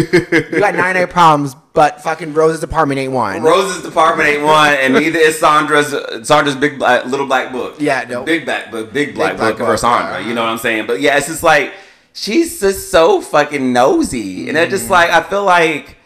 [0.52, 3.42] you got nine nine problems, but fucking Rose's apartment ain't one.
[3.42, 7.76] Rose's department ain't one, and neither is Sandra's Sandra's big black, little black book.
[7.80, 8.24] Yeah, no.
[8.24, 10.24] big black book, big black black book for Sandra.
[10.24, 10.86] You know what I'm saying?
[10.86, 11.74] But yeah, it's just like
[12.14, 14.92] she's just so fucking nosy, and it's just mm.
[14.92, 15.98] like I feel like,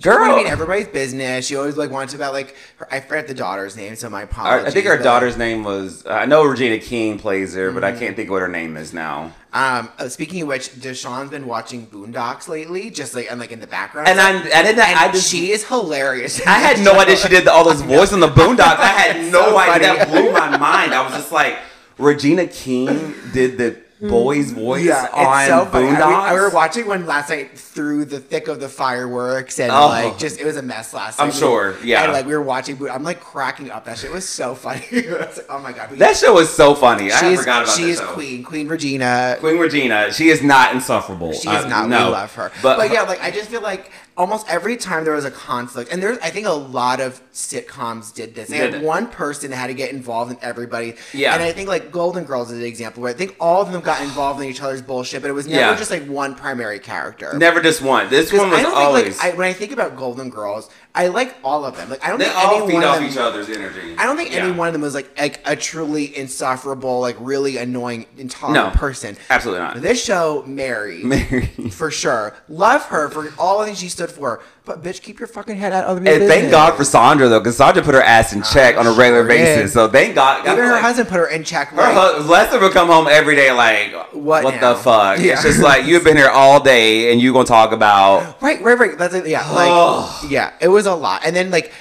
[0.00, 0.32] girl.
[0.32, 1.46] I mean, everybody's business.
[1.46, 4.66] She always like wants about like her, I forget the daughter's name, so my apologies.
[4.68, 6.04] I think her but, daughter's name was.
[6.06, 7.74] I know Regina King plays her, Mm-hmm.
[7.74, 9.32] but I can't think what her name is now.
[9.54, 13.60] Um, uh, speaking of which, Deshaun's been watching Boondocks lately, just like and like in
[13.60, 14.08] the background.
[14.08, 14.78] And I, I didn't.
[14.78, 15.28] and I just.
[15.30, 16.40] she is hilarious.
[16.46, 18.78] I had no idea she did all those voices on the Boondocks.
[18.78, 19.88] I had no So idea.
[19.88, 19.98] funny.
[19.98, 20.94] That blew my mind.
[20.94, 21.58] I was just like,
[21.98, 23.78] Regina King did the
[24.08, 24.56] boy's mm.
[24.56, 25.88] voice Yeah, on so funny.
[25.88, 26.34] I, Boondocks.
[26.34, 29.86] we, were watching one last night through the thick of the fireworks, and Oh.
[29.86, 31.26] like just it was a mess last night.
[31.26, 32.04] I'm sure, yeah.
[32.04, 33.84] And like we were watching, I'm like cracking up.
[33.84, 34.82] That shit was so funny.
[34.92, 37.12] Was like, oh my god, that show was so funny.
[37.12, 38.12] I she's forgot about she is show.
[38.14, 39.36] Queen, Queen Regina.
[39.40, 40.12] Queen Regina.
[40.12, 41.32] She is not insufferable.
[41.32, 41.88] She is not.
[41.88, 42.50] No, We love her.
[42.62, 45.92] But, But, yeah, like I just feel like almost every time there was a conflict,
[45.92, 48.48] and there's I think a lot of sitcoms did this.
[48.48, 48.86] They Did had it.
[48.86, 50.94] one person that had to get involved in everybody.
[51.12, 51.34] Yeah.
[51.34, 53.80] And I think like Golden Girls is an example where I think all of them
[53.80, 55.76] got involved in each other's bullshit, but it was never Yeah.
[55.76, 57.32] just like one primary character.
[57.36, 58.08] never just one.
[58.10, 59.04] This one was I don't always.
[59.04, 61.88] think like I, when I think about Golden Girls, I like all of them.
[61.88, 63.94] Like I don't they think all any feed one off of them, each other's energy.
[63.96, 64.44] I don't think Yeah.
[64.44, 68.78] any one of them was like like a truly insufferable, like really annoying, intolerant No.
[68.78, 69.16] person.
[69.30, 69.80] Absolutely not.
[69.80, 71.46] This show, Mary, Mary.
[71.70, 72.34] for sure.
[72.48, 74.42] Love her for all the things she stood for.
[74.64, 76.30] But bitch, keep your fucking head out of the And business.
[76.30, 78.86] And thank God for Sandra though, because Sandra put her ass in ah, check on
[78.86, 79.72] a regular basis.
[79.72, 80.46] So thank God.
[80.46, 81.68] Even her like husband put her in check.
[81.68, 85.18] Her hu- Lester would come home every day like, What what, now?" the fuck?
[85.18, 85.32] Yeah.
[85.32, 88.78] It's just like you've been here all day and you gonna talk about right, right,
[88.78, 88.96] right.
[88.98, 89.26] That's it.
[89.26, 91.22] Yeah, like yeah, it was a lot.
[91.24, 91.72] And then like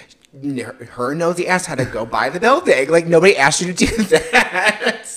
[0.91, 2.89] her- nosy ass had to go buy the building.
[2.89, 5.07] Like nobody asked you to do that.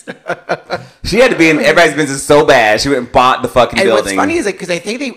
[1.05, 3.79] she had to be in everybody's business so bad she went and bought the fucking
[3.79, 4.05] And building.
[4.05, 5.13] what's funny is like because I think they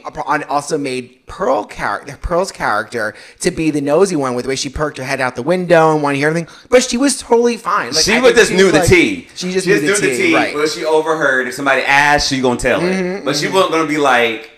[0.45, 4.69] also made Pearl character Pearl's character to be the nosy one with the way she
[4.69, 7.57] perked her head out the window and wanted to hear everything, but she was totally
[7.57, 7.91] fine.
[7.93, 9.27] Like, she was just knew the like- tea.
[9.35, 10.49] She just knew the tea, right?
[10.49, 13.25] Mm-hmm, But she overheard if somebody asked, she gonna tell it.
[13.25, 14.51] But she wasn't gonna be like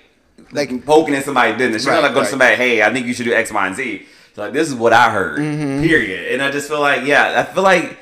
[0.52, 1.84] Like poking in somebody's business.
[1.84, 2.26] She's Right, not like go right.
[2.26, 4.00] to somebody, hey, I think you should do X, Y, and Z.
[4.30, 5.40] She's like, this is what I heard.
[5.40, 5.84] Mm-hmm.
[5.84, 6.34] Period.
[6.34, 7.98] And I just feel like, yeah, I feel like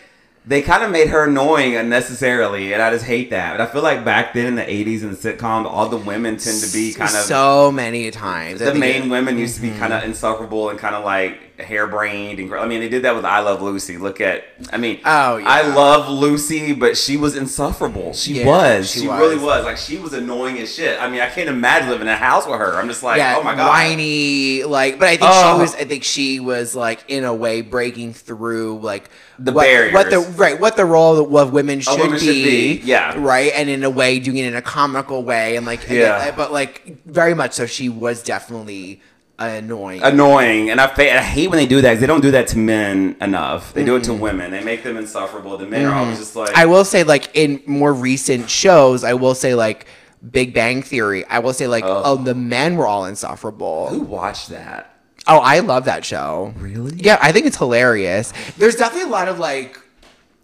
[0.46, 3.58] they kind of made her annoying unnecessarily, and I just hate that.
[3.58, 6.38] But I feel like back then in the '80s in the sitcom, all the women
[6.38, 8.60] tend to be kind of so many times.
[8.62, 12.54] The main women used to be kind of insufferable and kind of like harebrained and
[12.54, 13.98] I mean they did that with I Love Lucy.
[13.98, 15.48] Look at I mean Oh, yeah.
[15.48, 18.14] I love Lucy, but she was insufferable.
[18.14, 18.92] She Yeah, was.
[18.92, 19.20] she She, was.
[19.20, 19.66] really was.
[19.66, 21.02] Like she was annoying as shit.
[21.02, 22.74] I mean I can't imagine living in a house with her.
[22.76, 23.68] I'm just like yeah, oh my god.
[23.70, 25.00] whiny, like.
[25.00, 25.56] But I think Oh.
[25.56, 25.76] she was.
[25.76, 30.20] I think she was like in a way breaking through like The what, What the
[30.20, 33.16] right, what the role of women should, woman be, should be, yeah.
[33.18, 36.32] right, and in a way doing it in a comical way, and like Yeah.
[36.36, 37.66] but like very much so.
[37.66, 39.02] She was definitely
[39.40, 40.02] annoying.
[40.04, 42.58] Annoying, and I, I hate when they do that because they don't do that to
[42.58, 43.74] men enough.
[43.74, 44.22] They do it to mm-hmm.
[44.22, 44.52] women.
[44.52, 45.58] They make them insufferable.
[45.58, 46.22] The men are always mm-hmm.
[46.22, 49.88] just like, I will say, like in more recent shows, I will say like
[50.32, 51.26] Big Bang Theory.
[51.26, 52.02] I will say like Oh.
[52.06, 53.90] oh, the men were all insufferable.
[53.90, 54.94] who watched that?
[55.28, 56.54] Oh, I love that show.
[56.58, 56.96] Really?
[56.96, 58.32] Yeah, I think it's hilarious.
[58.58, 59.80] There's definitely a lot of like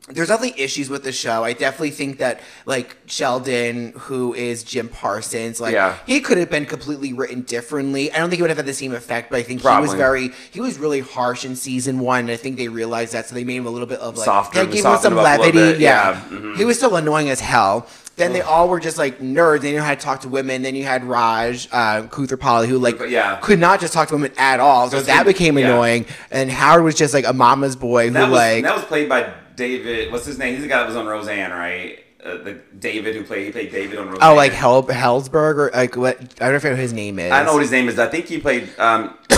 [0.10, 1.46] there's definitely issues with the show.
[1.46, 5.96] I definitely think that like Sheldon, who is Jim Parsons, like Yeah.
[6.06, 8.12] he could have been completely written differently.
[8.12, 9.94] I don't think it would have had the same effect, but I think he was
[9.94, 12.20] very he was really harsh in season one.
[12.22, 14.26] And I think they realized that, so they made him a little bit of like
[14.26, 15.82] Softer- they gave him some him up a little levity.
[15.84, 16.58] Yeah, yeah, mhm.
[16.58, 17.88] he was still annoying as hell.
[18.16, 19.62] Then they all were just like nerds.
[19.62, 20.62] They knew how to talk to women.
[20.62, 23.38] Then you had Raj uh, Koothrappali, who like Yeah.
[23.42, 24.88] could not just talk to women at all.
[24.90, 25.66] So Just that became yeah.
[25.70, 26.06] annoying.
[26.30, 29.10] And Howard was just like a mama's boy who That was like that was played
[29.10, 30.12] by David.
[30.12, 30.54] What's his name?
[30.54, 32.00] He's the guy that was on Roseanne, right?
[32.24, 34.30] Uh, the David who played he played David on Roseanne.
[34.32, 37.32] oh like Hel- Hellsberg or like what I don't know what his name is.
[37.32, 38.00] I don't know what his name is.
[38.00, 38.70] I think he played.
[38.80, 39.18] Um,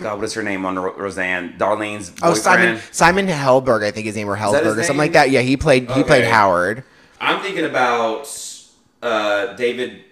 [0.00, 1.56] God, what is her name on Ro- Roseanne?
[1.58, 2.22] Darlene's boyfriend.
[2.22, 5.30] Oh Simon Simon Helberg, I think his name or Hellsberg or something like that.
[5.30, 6.82] Yeah, he played he played Howard.
[7.20, 8.26] I'm thinking about
[9.02, 10.04] uh, David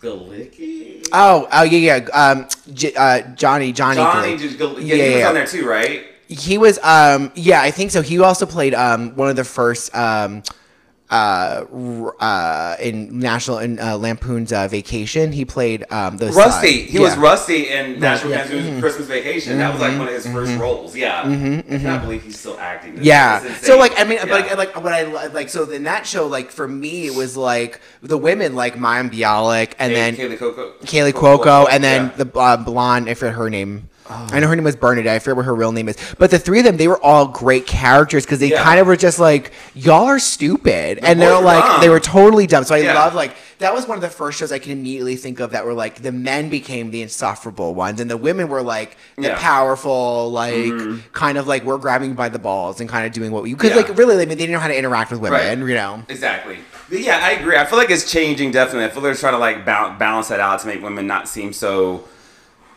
[0.00, 1.08] Galecki.
[1.12, 3.96] Oh oh yeah yeah um J- uh, Johnny Johnny.
[3.96, 5.28] Johnny, Gal- Gal- yeah, Yeah, he was yeah.
[5.28, 6.04] on there too, right?
[6.28, 8.02] He was um yeah I think so.
[8.02, 10.42] He also played um one of the first um
[11.10, 11.64] uh
[12.20, 15.32] uh in National in uh, Lampoon's uh, Vacation.
[15.32, 16.82] He played um the Rusty.
[16.82, 18.42] He was Rusty in National yeah.
[18.42, 19.56] Lampoon's Christmas Vacation.
[19.56, 20.94] That was like one of his first roles.
[20.94, 22.96] Yeah, I cannot believe he's still acting.
[22.96, 23.40] This- Yeah.
[23.62, 24.30] So like I mean Yeah.
[24.30, 27.80] like like what I like so in that show like for me it was like
[28.02, 32.24] the women like Mayim Bialik and then Kaylee Coco, Kaley Cuoco and then yeah.
[32.24, 33.88] The uh, blonde I forget her name.
[34.10, 35.14] I know her name was Bernadette.
[35.16, 35.96] I forget what her real name is.
[36.18, 38.62] But the three of them, they were all great characters because they Yeah.
[38.62, 40.98] kind of were just like, y'all are stupid.
[41.02, 41.80] and they're like, dumb.
[41.80, 42.64] they were totally dumb.
[42.64, 42.94] So I Yeah.
[42.94, 45.64] love, like, that was one of the first shows I can immediately think of that
[45.66, 49.28] were like, the men became the insufferable ones and the women were like, the Yeah.
[49.30, 49.40] Mm-hmm.
[49.40, 50.72] powerful, like,
[51.12, 53.74] kind of like, we're grabbing by the balls and kind of doing what we, because
[53.74, 55.68] like, really, I mean, they didn't know how to interact with women, Right.
[55.68, 56.02] you know?
[56.08, 56.58] Exactly.
[56.88, 57.56] But yeah, I agree.
[57.56, 58.84] I feel like it's changing definitely.
[58.84, 61.52] I feel they're trying to like ba- balance that out to make women not seem
[61.52, 62.04] so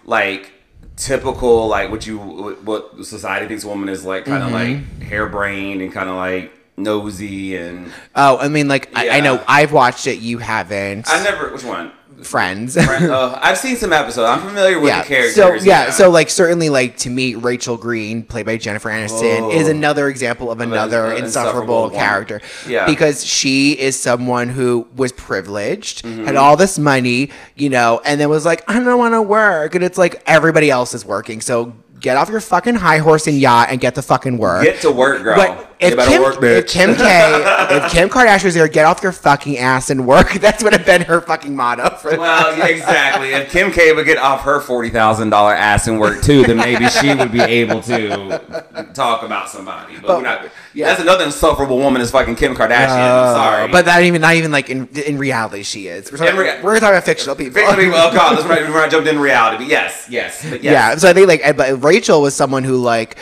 [0.06, 0.52] like
[0.96, 5.00] typical, like what you what society thinks a woman is like, kind of Mm-hmm.
[5.02, 9.44] like harebrained and kind of like nosy and Oh, I mean, like, I, I know
[9.48, 11.08] I've watched it, you haven't.
[11.10, 11.92] I never which one.
[12.22, 12.76] Friends.
[12.78, 14.30] Right, uh, I've seen some episodes.
[14.30, 15.02] I'm familiar with yeah.
[15.02, 15.36] the characters.
[15.36, 19.52] So yeah, so like certainly like to me, Rachel Green, played by Jennifer Aniston, Oh.
[19.52, 22.42] is another example of another an insufferable, insufferable character.
[22.68, 22.86] Yeah.
[22.86, 26.26] Because she is someone who was privileged, Mm-hmm.
[26.26, 29.76] had all this money, you know, and then was like, I don't want to work,
[29.76, 31.74] and it's like everybody else is working, so.
[32.02, 34.64] Get off your fucking high horse and yacht and get the fucking work.
[34.64, 35.36] get to work, girl.
[35.36, 36.68] But if Kim, work, if.
[36.68, 37.02] Kim K,
[37.76, 40.34] if Kim Kardashian was there, get off your fucking ass and work.
[40.42, 41.96] That's what would have been her fucking motto.
[41.98, 43.34] For Well, exactly.
[43.34, 46.58] If Kim K would get off her forty thousand dollar ass and work too, then
[46.58, 49.96] maybe she would be able to talk about somebody.
[49.98, 50.46] But, But- we're not.
[50.74, 50.88] Yeah.
[50.88, 52.90] That's another insufferable woman is fucking Kim Kardashian.
[52.90, 56.12] I'm sorry, Uh, But not even not even like in in reality she is.
[56.12, 57.56] We're talking, rea- we're talking about fictional people.
[57.56, 58.62] Basically, well, God, that's right.
[58.68, 60.72] We're jumped in reality, but yes, yes, but yes.
[60.74, 60.96] Yeah.
[60.96, 63.18] So I think like but Rachel was someone who like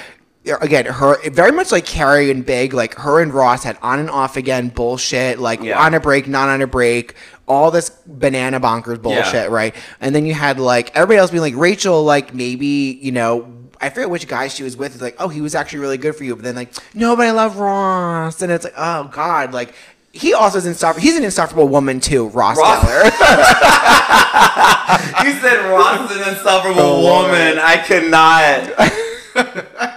[0.62, 4.10] again her very much like Carrie and Big like her and Ross had on and
[4.10, 5.80] off again bullshit like Yeah.
[5.84, 7.14] on a break not on a break
[7.48, 9.46] all this banana bonkers bullshit Yeah.
[9.48, 13.54] right and then you had like everybody else being like Rachel like maybe you know.
[13.82, 14.94] I forget which guy she was with.
[14.94, 16.36] It's like, oh, he was actually really good for you.
[16.36, 18.42] But then, like, no, but I love Ross.
[18.42, 19.54] And it's like, oh, God.
[19.54, 19.74] Like,
[20.12, 21.02] he also is insufferable.
[21.02, 23.10] He's an insufferable woman, too, Ross, Ross- Geller.
[25.24, 27.60] You said Ross is an insufferable Oh, woman.
[27.60, 28.72] I cannot.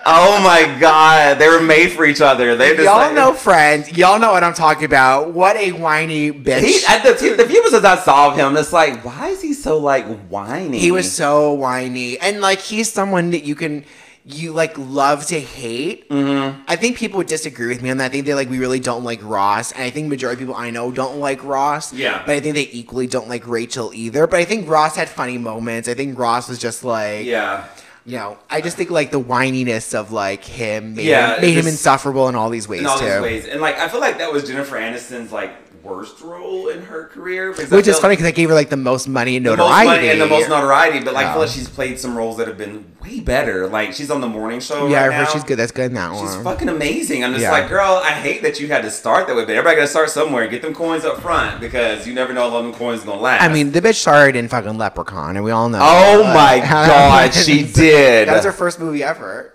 [0.05, 2.55] oh my God, they were made for each other.
[2.57, 3.97] They just Y'all like, know friends.
[3.97, 5.33] Y'all know what I'm talking about.
[5.33, 6.61] What a whiny bitch.
[6.63, 9.52] He, at the, the few episodes I saw of him, it's like, why is he
[9.63, 10.79] so like whiny?
[10.79, 13.85] He was so whiny, and like he's someone that you can
[14.25, 16.09] you like love to hate.
[16.09, 16.63] Mm-hmm.
[16.69, 18.05] I think people would disagree with me on that.
[18.05, 20.61] I think they like we really don't like Ross, and I think majority of people
[20.61, 21.93] I know don't like Ross.
[21.93, 22.23] Yeah.
[22.25, 24.27] but I think they equally don't like Rachel either.
[24.29, 25.89] But I think Ross had funny moments.
[25.89, 27.67] I think Ross was just like Yeah.
[28.07, 28.39] you know.
[28.49, 32.29] I just think like the whininess of like him made, Yeah, him, made him insufferable
[32.29, 33.07] in all these ways in all too.
[33.07, 33.47] these ways.
[33.47, 35.51] And like I feel like that was Jennifer Aniston's like
[35.83, 37.53] worst role in her career.
[37.53, 39.87] Which is funny because they gave her like the most money and the most notoriety.
[39.91, 42.47] money and the most notoriety, but like I feel like she's played some roles that
[42.49, 43.67] have been way better.
[43.67, 44.87] Like she's on the morning show.
[44.89, 45.31] yeah, right I've heard now.
[45.33, 45.57] she's good.
[45.59, 46.45] That's good in that She's one.
[46.45, 47.25] fucking amazing.
[47.25, 47.51] I'm just Yeah.
[47.51, 49.89] like, girl, I hate that you had to start that way, but everybody got to
[49.89, 50.47] start somewhere.
[50.49, 53.43] Get them coins up front because you never know how long them coins gonna last.
[53.43, 55.81] I mean, the bitch starred in fucking Leprechaun, and we all know.
[55.83, 58.29] oh uh, my god, she did.
[58.29, 59.53] That was her first movie ever.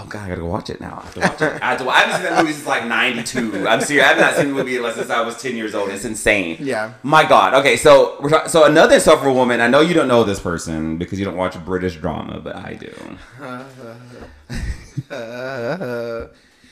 [0.00, 0.98] Oh god, I gotta go watch it now.
[1.02, 1.62] I have to watch it.
[1.62, 3.66] I, have to, I haven't seen that movie since like '92.
[3.66, 4.04] I'm serious.
[4.06, 5.90] I have not seen the movie since I was 10 years old.
[5.90, 6.56] It's insane.
[6.60, 6.92] Yeah.
[7.02, 7.54] My God.
[7.54, 9.60] Okay, so we're talk- so another insufferable woman.
[9.60, 12.74] I know you don't know this person because you don't watch British drama, but I
[12.74, 12.94] do.
[15.10, 16.26] Uh,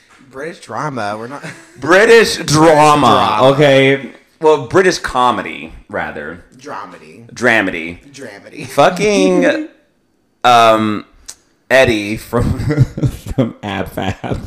[0.29, 1.17] British drama.
[1.17, 1.45] We're not.
[1.81, 3.07] British drama.
[3.07, 3.53] drama.
[3.53, 4.13] Okay.
[4.39, 6.45] Well, British comedy rather.
[6.55, 7.29] Dramedy.
[7.33, 8.05] Dramedy.
[8.09, 8.67] Dramedy.
[8.67, 9.67] Fucking
[10.45, 11.05] um
[11.69, 12.59] Eddie from
[13.09, 14.37] from Ab Fab.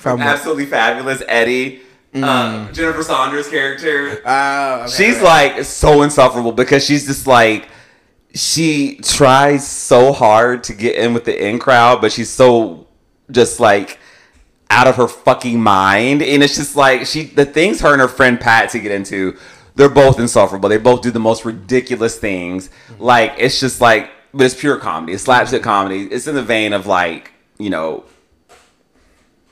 [0.00, 1.82] From Absolutely fabulous Eddie.
[2.14, 4.20] Uh, Jennifer Saunders character.
[4.26, 5.24] Oh, okay, she's okay.
[5.24, 7.68] like so insufferable because she's just like
[8.34, 12.86] she tries so hard to get in with the in crowd, but she's so
[13.30, 13.98] just like
[14.70, 16.22] out of her fucking mind.
[16.22, 19.36] And it's just like she the things her and her friend Patsy get into,
[19.74, 20.68] they're both insufferable.
[20.68, 22.70] They both do the most ridiculous things.
[22.98, 25.12] Like it's just like but it's pure comedy.
[25.12, 26.04] It's slapstick comedy.
[26.04, 28.04] It's in the vein of like, you know,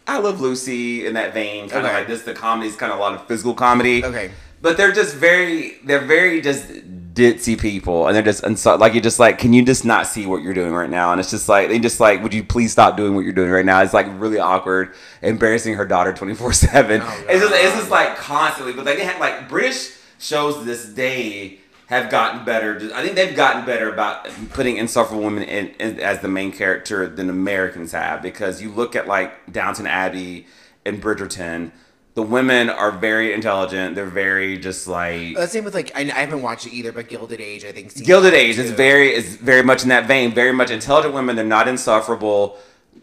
[0.07, 1.99] I Love Lucy in that vein, kind of Okay.
[2.01, 2.22] like this.
[2.22, 4.05] The comedy is kind of a lot of physical comedy.
[4.05, 4.31] Okay.
[4.62, 6.66] But they're just very, they're very just
[7.14, 10.26] ditzy people, and they're just unsu- like you're just like, can you just not see
[10.26, 11.12] what you're doing right now?
[11.12, 13.51] And it's just like they just like, would you please stop doing what you're doing
[13.51, 13.81] right now?
[13.83, 17.01] It's like really awkward, embarrassing her daughter twenty four seven.
[17.05, 18.72] Oh, It's just, it's just like constantly.
[18.74, 21.60] But they have like British shows this day
[21.91, 22.76] have gotten better.
[22.95, 27.09] I think they've gotten better about putting insufferable women in, in as the main character
[27.09, 30.47] than Americans have because you look at like Downton Abbey
[30.86, 31.72] and Bridgerton.
[32.14, 33.97] The women are very intelligent.
[33.97, 37.09] They're very just like The same with like I, I haven't watched it either, but
[37.09, 37.93] Gilded Age I think.
[38.05, 40.32] Gilded Age is very is very much in that vein.
[40.32, 41.34] Very much intelligent women.
[41.34, 42.57] They're not insufferable.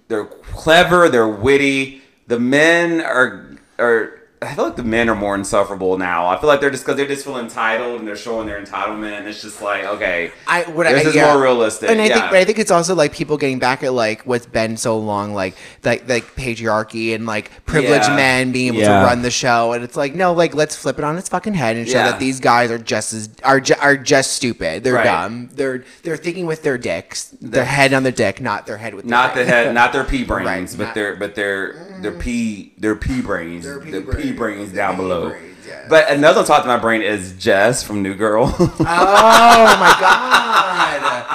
[0.07, 1.09] They're clever.
[1.09, 2.03] They're witty.
[2.27, 4.16] The men are are.
[4.39, 6.27] I feel like the men are more insufferable now.
[6.27, 9.17] I feel like they're just because they just feel entitled and they're showing their entitlement.
[9.17, 11.33] And it's just like okay, I what This I, is yeah.
[11.33, 12.13] more realistic, and I yeah.
[12.19, 14.95] think, but I think it's also like people getting back at like what's been so
[14.99, 18.15] long, like like like patriarchy and like privileged Yeah.
[18.15, 18.99] men being able Yeah.
[19.01, 21.55] to run the show, and it's like no, like let's flip it on its fucking
[21.55, 22.11] head and show Yeah.
[22.11, 24.83] that these guys are just as are ju- are just stupid.
[24.83, 25.03] They're Right.
[25.03, 25.49] dumb.
[25.53, 29.05] They're they're thinking with their dicks, their head on the dick, not their head with
[29.05, 32.11] not the their head, not their pea brains, Right, but not- their but their their
[32.11, 34.57] pea their pea brains, Their pea the pea brains.
[34.57, 35.30] brains down pea below.
[35.30, 35.86] brains, yes.
[35.89, 38.45] But another top to my brain is Jess from New Girl.
[38.59, 41.25] Oh my god!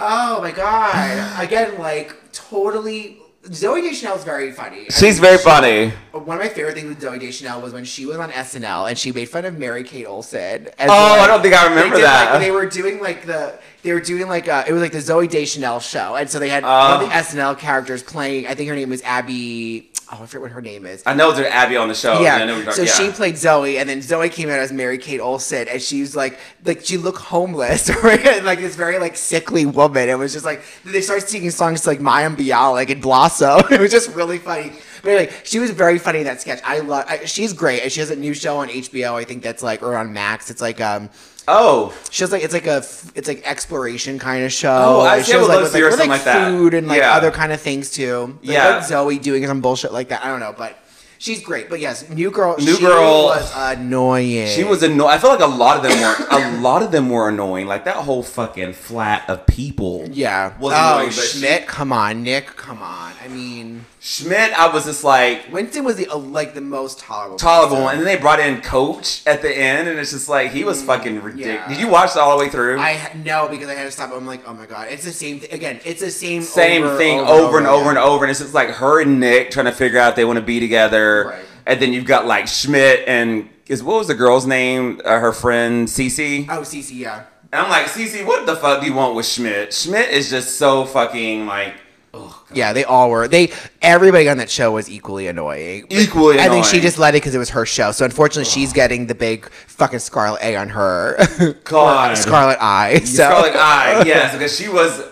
[0.00, 1.42] Oh my god!
[1.42, 3.18] Again, like totally.
[3.44, 4.80] Zooey Deschanel is very funny.
[4.82, 5.92] I She's mean, very she- funny.
[6.12, 8.98] One of my favorite things with Zooey Deschanel was when she was on SNL and
[8.98, 10.68] she made fun of Mary Kate Olsen.
[10.78, 12.32] as, Oh, I don't think I remember they did, that.
[12.32, 14.98] Like, they were doing like the they were doing like uh, it was like the
[14.98, 16.68] Zooey Deschanel show, and so they had Oh.
[16.68, 18.46] one of the SNL characters playing.
[18.46, 19.90] I think her name was Abby.
[20.10, 21.02] Oh, I forget what her name is.
[21.04, 22.20] I know there's Abby on the show.
[22.20, 22.36] Yeah.
[22.36, 22.92] I know we're- so yeah.
[22.92, 26.16] she played Zoe, and then Zoe came out as Mary Kate Olsen, and she was
[26.16, 28.42] like, like she looked homeless, right?
[28.42, 30.08] like this very like sickly woman.
[30.08, 33.62] It was just like they started singing songs like Mayim Bialik and Blossom.
[33.70, 34.72] It was just really funny.
[35.02, 36.60] But anyway, she was very funny in that sketch.
[36.64, 37.04] I love.
[37.06, 39.14] I, she's great, and she has a new show on HBO.
[39.14, 40.50] I think that's like or on Max.
[40.50, 41.10] It's like um.
[41.48, 42.78] Oh, She has like it's like a
[43.14, 44.70] it's like exploration kind of show.
[44.70, 45.32] Oh, I see.
[45.32, 46.48] she I would love with, to see her with, something like that.
[46.48, 47.14] food and like Yeah.
[47.14, 48.38] other kind of things too.
[48.42, 48.68] Like, Yeah.
[48.76, 50.24] like Zoe doing some bullshit like that.
[50.24, 50.76] I don't know, but
[51.18, 51.68] she's great.
[51.70, 52.56] But yes, new girl.
[52.58, 54.48] New she Girl- was annoying.
[54.48, 55.10] she was annoying.
[55.10, 57.66] I feel like a lot of them were a lot of them were annoying.
[57.66, 60.06] Like that whole fucking flat of people.
[60.12, 60.52] Yeah.
[60.58, 63.12] was oh, annoying, but she- Schmidt, come on, Nick, come on.
[63.24, 67.36] I mean, Schmidt, I was just like Winston was the uh, like the most tolerable.
[67.36, 67.90] tolerable, person.
[67.90, 70.82] and then they brought in Coach at the end, and it's just like he was
[70.82, 71.46] fucking ridiculous.
[71.62, 71.68] yeah.
[71.68, 72.78] Did you watch it all the way through?
[72.78, 74.12] I no because I had to stop.
[74.12, 75.80] I'm like, oh my god, it's the same thing again.
[75.84, 78.68] It's the same Same over, thing over, and over and over, and it's just like
[78.70, 81.44] her and Nick trying to figure out if they want to be together, Right.
[81.66, 85.00] and then you've got like Schmidt and is what was the girl's name?
[85.04, 86.46] Uh, her friend Cece.
[86.48, 87.24] Oh, Cece, yeah.
[87.52, 89.74] And I'm like, Cece, what the fuck do you want with Schmidt?
[89.74, 91.74] Schmidt is just so fucking like,
[92.14, 93.28] oh, Yeah, they all were.
[93.28, 93.52] They
[93.82, 95.86] everybody on that show was equally annoying.
[95.90, 97.92] Equally I think she just let it because it was her show.
[97.92, 101.18] So unfortunately, she's getting the big fucking Scarlet A on her.
[101.64, 102.16] God.
[102.16, 102.98] Scarlet Eye.
[103.00, 105.02] So Scarlet Eye, yes, because she was,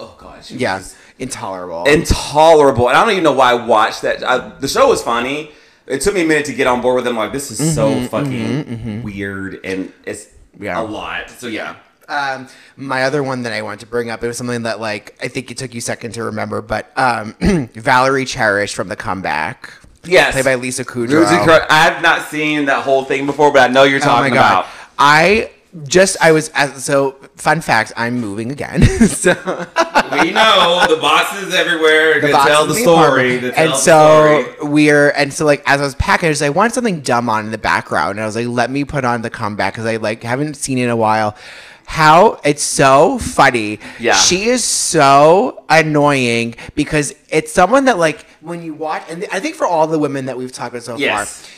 [0.00, 1.84] oh god, she yeah, was intolerable.
[1.86, 4.22] intolerable, and I don't even know why I watched that.
[4.24, 5.52] I, the show was funny.
[5.86, 7.16] It took me a minute to get on board with them.
[7.16, 10.80] Like, this is so fucking weird, and it's Mm-hmm, Yeah.
[10.80, 11.30] a lot.
[11.30, 11.76] So yeah,
[12.08, 15.16] Um, my other one that I wanted to bring up, it was something that like
[15.22, 17.34] I think it took you a second to remember, but um,
[17.74, 19.72] Valerie Cherish from The Comeback.
[20.04, 20.32] Yes.
[20.32, 21.24] played by Lisa Kudrow.
[21.24, 24.06] Ruzi Kro- I have not seen that whole thing before, but I know you're Oh
[24.06, 24.52] my talking god!
[24.60, 24.66] about.
[24.98, 25.50] I
[25.84, 27.92] just I was so fun fact.
[27.96, 28.82] I'm moving again.
[29.08, 29.32] so
[30.12, 33.40] We know the boxes everywhere to tell the story.
[33.40, 34.68] To tell and so story.
[34.70, 37.30] we're and so like as I was packing, I was like, I want something dumb
[37.30, 39.86] on in the background, and I was like, let me put on the comeback because
[39.86, 41.36] I like haven't seen it in a while.
[41.86, 43.78] How it's so funny.
[44.00, 44.14] Yeah.
[44.14, 49.56] She is so annoying because it's someone that like when you watch, and I think
[49.56, 51.40] for all the women that we've talked about so Yes.
[51.40, 51.48] far,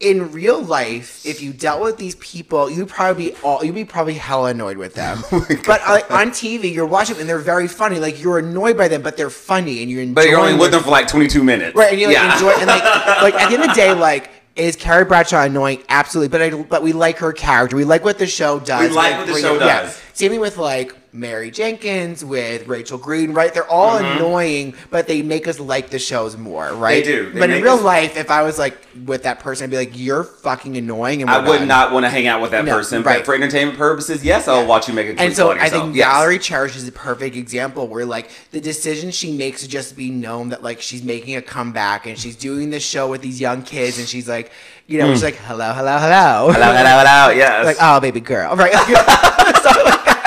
[0.00, 3.84] in real life, if you dealt with these people, you'd probably be all you'd be
[3.84, 5.18] probably hell annoyed with them.
[5.32, 7.98] Oh but uh, like on TV, you're watching them and they're very funny.
[7.98, 10.14] Like you're annoyed by them, but they're funny and you're enjoying.
[10.14, 11.74] But you're only with them for like 22 minutes.
[11.76, 12.32] right, and you like Yeah.
[12.34, 12.84] enjoy and like
[13.22, 14.30] like at the end of the day, like.
[14.58, 15.84] Is Carrie Bradshaw annoying?
[15.88, 17.76] Absolutely, but I but we like her character.
[17.76, 18.90] We like what the show does.
[18.90, 19.82] We like what the show yeah.
[19.82, 20.02] does.
[20.14, 23.52] Same thing with like Mary Jenkins, with Rachel Green, right?
[23.52, 27.02] They're all annoying, but they make us like the shows more, right?
[27.04, 27.12] Mm-hmm.
[27.26, 27.32] do.
[27.32, 29.76] They but in real us- life, if I was like with that person, I'd be
[29.76, 31.68] like, "You're fucking annoying," and I would done.
[31.68, 33.18] not want to hang out with that No, person, right.
[33.18, 36.06] but for entertainment purposes, yes, I'll watch you make a And so I think Yes.
[36.06, 40.10] Valerie Cherish is a perfect example where like the decision she makes to just be
[40.10, 43.62] known that like she's making a comeback and she's doing this show with these young
[43.62, 44.50] kids and she's like,
[44.86, 46.50] you know, she's like, hello, hello, hello.
[46.52, 47.64] Hello, hello, hello, yes.
[47.64, 48.72] like, oh, baby girl, right?
[49.58, 50.17] So, like,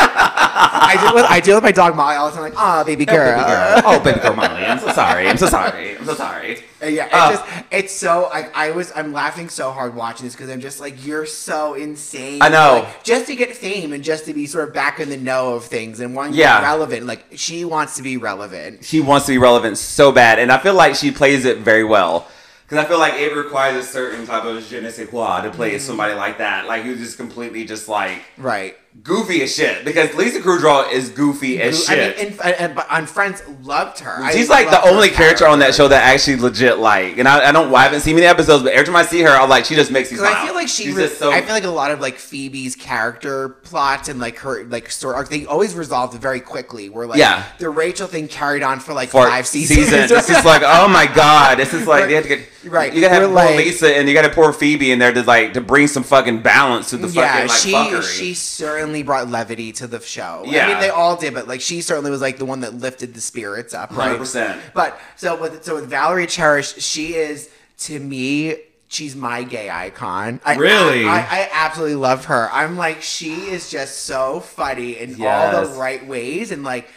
[0.62, 3.06] I deal with I deal with my dog Molly all the time, like, oh, baby
[3.08, 3.38] Oh, girl.
[3.38, 3.82] baby girl.
[3.86, 4.66] Oh, baby girl, Molly.
[4.66, 5.28] I'm so sorry.
[5.28, 5.98] I'm so sorry.
[5.98, 6.64] I'm so sorry.
[6.82, 7.32] And yeah, it Oh.
[7.32, 10.80] just it's so like I was I'm laughing so hard watching this because I'm just
[10.80, 12.42] like you're so insane.
[12.42, 12.84] I know.
[12.86, 15.54] Like, just to get fame and just to be sort of back in the know
[15.56, 16.56] of things and wanting Yeah.
[16.56, 17.06] to be relevant.
[17.06, 18.84] Like she wants to be relevant.
[18.84, 21.84] She wants to be relevant so bad, and I feel like she plays it very
[21.84, 22.28] well.
[22.68, 25.52] Because I feel like it requires a certain type of je ne sais quoi to
[25.52, 25.80] play Mm-hmm.
[25.80, 26.68] somebody like that.
[26.68, 28.78] Like, who's just completely just like Right.
[29.04, 29.84] Goofy as shit.
[29.84, 32.40] Because Lisa Kudrow is goofy as I mean, shit.
[32.42, 34.24] and, and, on Friends loved her.
[34.24, 37.18] I She's like the only character on that show that I actually legit like.
[37.18, 39.30] And I, I don't, I haven't seen many episodes, but every time I see her,
[39.30, 40.44] I'm like, she just makes me Because smile.
[40.44, 41.32] I feel like she, She's re- just so.
[41.32, 45.16] I feel like a lot of like Phoebe's character plots and like her like story
[45.16, 46.90] arc, they always resolved very quickly.
[46.90, 47.46] Where like Yeah.
[47.60, 49.92] the Rachel thing carried on for like for five seasons.
[49.92, 52.94] It's just like, oh my god, this is like they have to get Right.
[52.94, 55.24] You gotta have We're poor like- Lisa and you gotta pour Phoebe in there to
[55.24, 58.18] like to bring some fucking balance to the yeah, fucking like she fuckery.
[58.20, 58.34] she
[58.82, 60.44] certainly brought levity to the show.
[60.46, 60.68] I Yeah.
[60.68, 63.22] mean they all did, but like she certainly was like the one that lifted the
[63.22, 64.18] spirits up, right?
[64.20, 64.60] 100%.
[64.74, 68.56] But so with so with Valerie Cherish, she is to me.
[68.88, 70.42] She's my gay icon.
[70.44, 71.06] I, Really?
[71.06, 72.50] I, I absolutely love her.
[72.52, 76.90] I'm like, she is just so funny in all the right ways, and like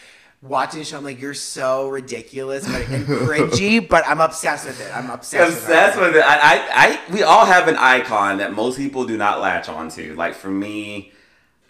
[0.42, 4.80] watching the show, I'm like, you're so ridiculous but, and cringy, but I'm obsessed with
[4.80, 4.90] it.
[4.92, 5.56] I'm obsessed.
[5.58, 6.24] Obsessed with, with it.
[6.26, 10.14] I, I, I, we all have an icon that most people do not latch onto.
[10.16, 11.12] Like for me,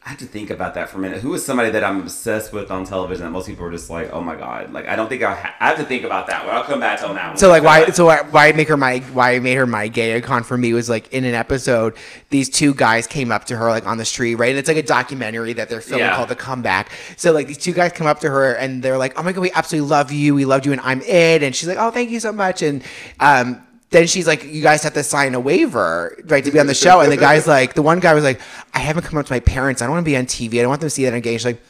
[0.07, 1.23] I have to think about that for a minute.
[1.23, 4.11] Who is somebody that I'm obsessed with on television that most people are just like,
[4.13, 4.71] oh my god?
[4.71, 6.55] Like I don't think I, ha- I have to think about that one.
[6.55, 7.37] I'll come back on that one.
[7.39, 10.15] So like why so why, why make her my why I made her my gay
[10.15, 11.97] icon for me was like in an episode
[12.29, 14.77] these two guys came up to her like on the street right and it's like
[14.77, 16.17] a documentary that they're filming Yeah.
[16.17, 19.19] called The Comeback so like these two guys come up to her and they're like
[19.19, 21.67] oh my god we absolutely love you we loved you and I'm it and she's
[21.69, 22.83] like oh thank you so much and
[23.21, 23.64] um
[23.95, 26.75] then she's like, "You guys have to sign a waiver, right, to be on the
[26.75, 28.41] show." And the guy's like, the one guy was like,
[28.75, 29.81] "I haven't come up to my parents.
[29.81, 30.59] I don't want to be on TV.
[30.59, 31.63] I don't want them to see that I'm gay." She's like,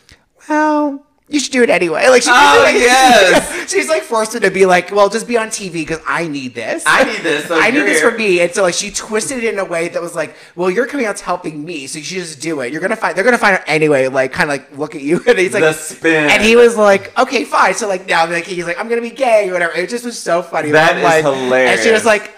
[0.48, 3.70] "Well, you should do it anyway." Like, she, Oh, like, yes.
[3.70, 6.84] she's like forced to be like, "Well, just be on TV because I need this.
[6.86, 9.42] I need this, so I need this here." for me." And so like she twisted
[9.42, 11.98] it in a way that was like, "Well, you're coming out to helping me, so
[11.98, 12.72] you should just do it.
[12.72, 13.16] You're gonna find.
[13.16, 14.08] They're gonna find out anyway.
[14.08, 16.30] Like, kind of like look at you." And he's like, The spin.
[16.30, 19.10] And he was like, "Okay, fine." So like now, like he's like, "I'm gonna be
[19.10, 19.72] gay," or whatever.
[19.74, 20.70] It just was so funny.
[20.72, 21.72] That is like- hilarious.
[21.72, 22.30] And she was like,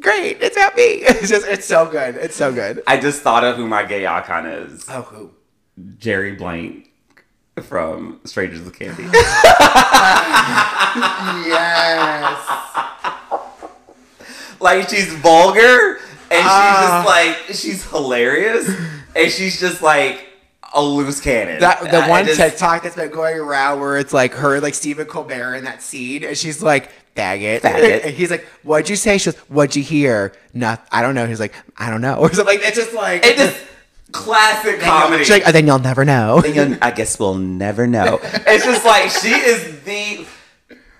[0.00, 0.82] "Great, it's about me."
[1.22, 2.16] It's just, it's so good.
[2.16, 2.82] It's so good.
[2.86, 4.86] I just thought of who my gay icon is.
[4.88, 5.30] Oh, who?
[5.98, 6.88] Jerry Blank
[7.60, 9.04] from Strangers with Candy.
[11.46, 12.38] Yes.
[14.60, 15.96] like she's vulgar
[16.30, 16.72] and Ah.
[16.72, 17.36] she's just like
[17.84, 18.68] she's hilarious
[19.16, 20.28] and she's just like
[20.74, 21.60] a loose cannon.
[21.60, 24.74] That the I one just- TikTok that's been going around where it's like her, like
[24.74, 28.04] Stephen Colbert in that scene, and she's like, "Faggot." Faggot.
[28.06, 30.86] And he's like, "What'd you say?" She goes, "What'd you hear?" Nothing.
[30.90, 31.26] I don't know.
[31.26, 32.46] He's like, "I don't know," or something.
[32.58, 33.58] Like it's just like It just
[34.12, 35.24] classic comedy.
[35.24, 36.40] She's like, "Oh, then you'll never know.
[36.40, 38.18] Then you'll- I guess we'll never know.
[38.22, 40.26] it's just like she is the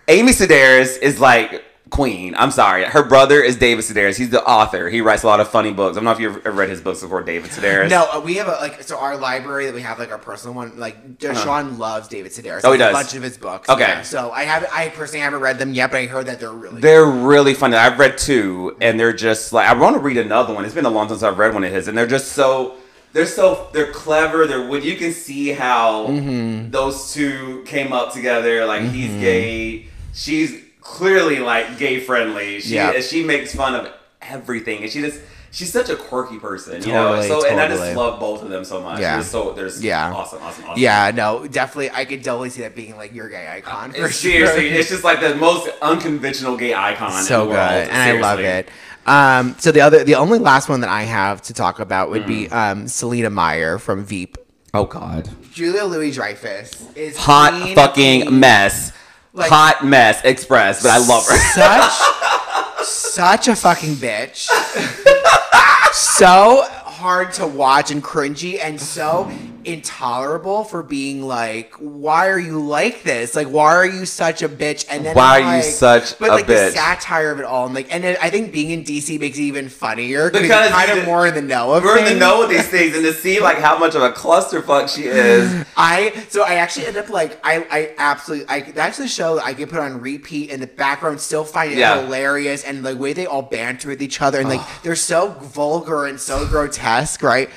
[0.08, 2.34] Amy Sedaris is like queen.
[2.38, 2.84] I'm sorry.
[2.84, 4.16] Her brother is David Sedaris.
[4.16, 4.88] He's the author.
[4.88, 5.94] He writes a lot of funny books.
[5.96, 7.90] I don't know if you've ever read his books before, David Sedaris.
[7.90, 10.54] No, uh, we have a like so our library that we have like our personal
[10.54, 10.78] one.
[10.78, 12.62] Like Deshaun loves David Sedaris.
[12.64, 12.90] Oh, he Like, does?
[12.90, 13.68] A bunch of his books.
[13.68, 13.82] Okay.
[13.82, 14.02] Yeah.
[14.02, 16.80] So I have I personally haven't read them yet, but I heard that they're really.
[16.80, 17.76] They're really funny.
[17.76, 20.64] I've read two, and they're just like I want to read another one.
[20.64, 22.74] It's been a long time since I've read one of his, and they're just so
[23.12, 24.46] they're so they're clever.
[24.46, 26.70] They're when you can see how Mm-hmm.
[26.70, 28.64] those two came up together.
[28.66, 32.60] Like he's gay, she's clearly like gay friendly.
[32.60, 33.00] She Yeah.
[33.00, 37.28] she makes fun of everything, and she just she's such a quirky person, you Totally,
[37.28, 37.40] know.
[37.40, 39.00] So and I just love both of them so much.
[39.00, 39.20] Yeah.
[39.22, 40.10] So there's Yeah.
[40.12, 40.80] awesome, awesome, awesome.
[40.82, 41.90] Yeah, no, definitely.
[41.92, 43.92] I could totally see that being like your gay icon.
[43.92, 44.78] For It's seriously, sure.
[44.78, 47.88] it's just like the most unconventional gay icon so in the good, world.
[47.90, 48.68] and I love it.
[49.06, 52.26] Um, so the other, the only last one that I have to talk about would
[52.26, 52.52] be Mm.
[52.52, 54.38] um, Selina Meyer from Veep.
[54.74, 55.28] Oh God.
[55.52, 58.30] Julia Louis Dreyfus is Hot queen fucking bee.
[58.30, 58.92] mess.
[59.34, 61.36] Like- Hot mess express, but I love her.
[61.36, 64.46] Such, such a fucking bitch.
[65.92, 69.30] so hard to watch and cringy, and so
[69.64, 73.34] intolerable for being like, why are you like this?
[73.34, 74.86] Like, why are you such a bitch?
[74.90, 77.44] And then Why I'm are you like- such but a like the satire of it
[77.44, 80.42] all, and like, and then I think being in DC makes it even funnier because
[80.42, 82.68] Because you're kind of more in the know of We're in the know of these
[82.68, 85.64] things, and to see like how much of a clusterfuck she is.
[85.76, 89.44] I so I actually end up like I I absolutely I that's the show that
[89.44, 92.02] I can put on repeat in the background, still find it Yeah.
[92.02, 96.06] hilarious, and the way they all banter with each other, and like they're so vulgar
[96.06, 97.48] and so grotesque, right?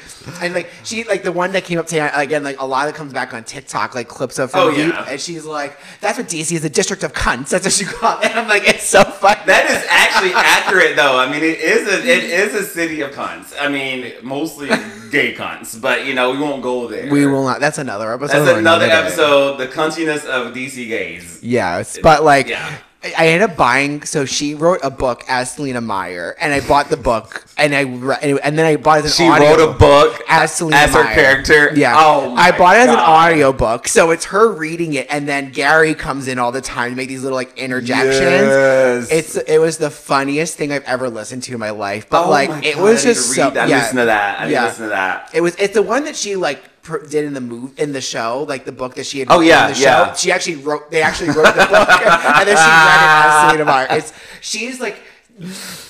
[0.41, 2.97] And like she like the one that came up again, like a lot of it
[2.97, 5.05] comes back on TikTok, like clips of her Oh, yeah.
[5.09, 8.23] and she's like, "That's what DC is, a district of cunts." That's what she called
[8.23, 8.31] it.
[8.31, 9.41] And I'm like, it's so funny.
[9.45, 11.17] That is actually accurate, though.
[11.17, 13.53] I mean, it is a it is a city of cunts.
[13.59, 14.67] I mean, mostly
[15.11, 17.11] gay cunts, but you know we won't go there.
[17.11, 17.59] we will not.
[17.59, 18.45] That's another episode.
[18.45, 18.91] That's another day.
[18.93, 19.57] episode.
[19.57, 21.39] The cuntiness of DC gays.
[21.43, 22.77] Yes, but like, Yeah.
[23.17, 24.03] I- ended up buying.
[24.03, 27.81] So she wrote a book as Selina Meyer, and I bought the book, and I
[27.81, 30.93] re- and then I bought it as an She wrote a book as Selina as
[30.93, 31.13] her Meyer.
[31.15, 31.71] character.
[31.75, 31.93] Yeah.
[31.97, 33.09] Oh, my I bought it as an God.
[33.31, 36.91] audio book, so it's her reading it, and then Gary comes in all the time
[36.91, 38.21] to make these little like interjections.
[38.21, 39.11] Yes.
[39.11, 42.29] It's it was the funniest thing I've ever listened to in my life, but Oh
[42.29, 43.43] like it God, was I just so.
[43.45, 43.69] read that.
[43.69, 43.77] Yeah.
[43.79, 44.39] listen to that.
[44.39, 44.65] I Yeah.
[44.65, 45.29] listen to that.
[45.33, 46.61] It was it's the one that she like
[47.09, 49.27] did in the move in the show, like the book that she had.
[49.31, 49.83] Oh, yeah, in the show.
[49.83, 50.13] yeah.
[50.13, 50.91] She actually wrote.
[50.91, 53.87] They actually wrote the book, and then she read it as Selina Meyer.
[53.91, 54.97] It's she's like.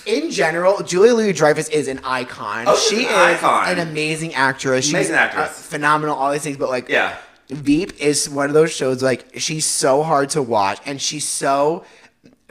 [0.07, 2.65] In general, Julia Louis Dreyfus is an icon.
[2.67, 3.69] Oh, she's she an is icon.
[3.77, 4.85] an amazing actress.
[4.85, 5.67] She's Amazing actress.
[5.67, 6.15] phenomenal.
[6.15, 7.15] All these things, but like, Yeah.
[7.49, 9.03] Veep is one of those shows.
[9.03, 11.85] Like, she's so hard to watch, and she's so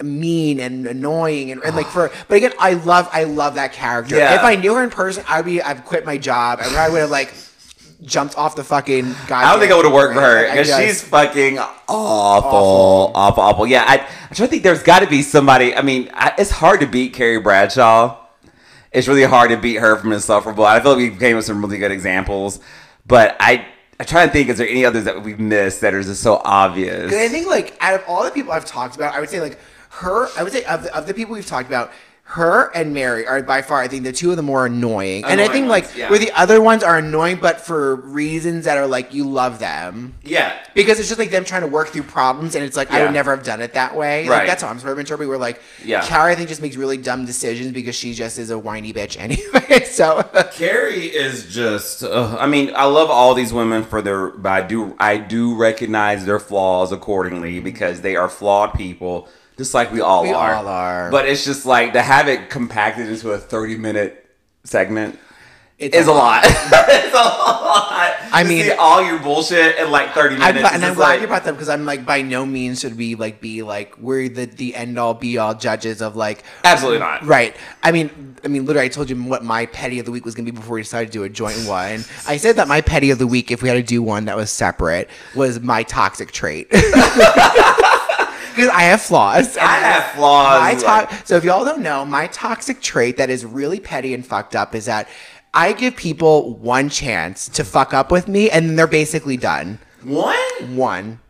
[0.02, 4.16] mean and annoying and, and like for but again i love i love that character
[4.16, 4.34] Yeah.
[4.34, 7.10] if i knew her in person i'd be i've quit my job i would have
[7.12, 7.32] like
[8.04, 10.66] jumped off the fucking guy I don't think I would have worked for her because
[10.76, 13.66] she's fucking awful, awful, awful.
[13.66, 15.74] Yeah, I, I try to think there's got to be somebody.
[15.74, 18.18] I mean, I, it's hard to beat Carrie Bradshaw.
[18.92, 20.64] It's really hard to beat her from Insufferable.
[20.64, 22.60] I feel like we came with some really good examples,
[23.06, 23.66] but I
[23.98, 26.40] I try to think is there any others that we've missed that are just so
[26.44, 27.10] obvious?
[27.10, 29.40] 'Cause I think like out of all the people I've talked about, I would say
[29.40, 29.58] like
[29.90, 30.28] her.
[30.36, 31.90] I would say of the, of the people we've talked about,
[32.26, 35.24] her and Mary are by far I think the two of the more annoying.
[35.24, 36.08] and I Annoying think like yeah.
[36.08, 40.14] where the other ones are annoying, but for reasons that are like you love them.
[40.24, 43.02] Yeah, Because it's just like them trying to work through problems, and it's like I
[43.04, 44.22] would never have done it that way.
[44.26, 44.46] Like Right.
[44.46, 45.28] that's how I'm sort of interpreting.
[45.28, 46.02] We're like, Yeah.
[46.02, 49.18] Carrie I think just makes really dumb decisions because she just is a whiny bitch
[49.20, 49.84] anyway.
[49.84, 50.22] so
[50.52, 52.02] Carrie is just.
[52.02, 55.54] Uh, I mean, I love all these women for their, but I do I do
[55.56, 60.54] recognize their flaws accordingly because they are flawed people, just like we all We are.
[60.54, 61.10] all are.
[61.10, 64.26] But it's just like to have it compacted into a thirty minute
[64.64, 65.18] segment
[65.76, 66.44] it's is a lot.
[66.46, 68.14] it's a lot.
[68.32, 70.72] I To mean- all your bullshit in like thirty I'm minutes.
[70.72, 73.16] and I'm glad like- you brought them because I'm like by no means should we
[73.16, 77.24] like be like we're the the end all be all judges of like Absolutely not.
[77.26, 77.56] right.
[77.82, 80.36] I mean, I mean, literally, I told you what my petty of the week was
[80.36, 82.04] gonna be before we decided to do a joint one.
[82.28, 84.36] I said that my petty of the week, if we had to do one that
[84.36, 86.68] was separate, was my toxic trait.
[88.54, 89.56] Because I have flaws.
[89.56, 90.82] I have flaws.
[90.84, 94.14] My like- to- so if y'all don't know, my toxic trait that is really petty
[94.14, 95.08] and fucked up is that
[95.52, 99.78] I give people one chance to fuck up with me, and then they're basically done.
[100.02, 100.36] one.
[100.76, 101.20] One.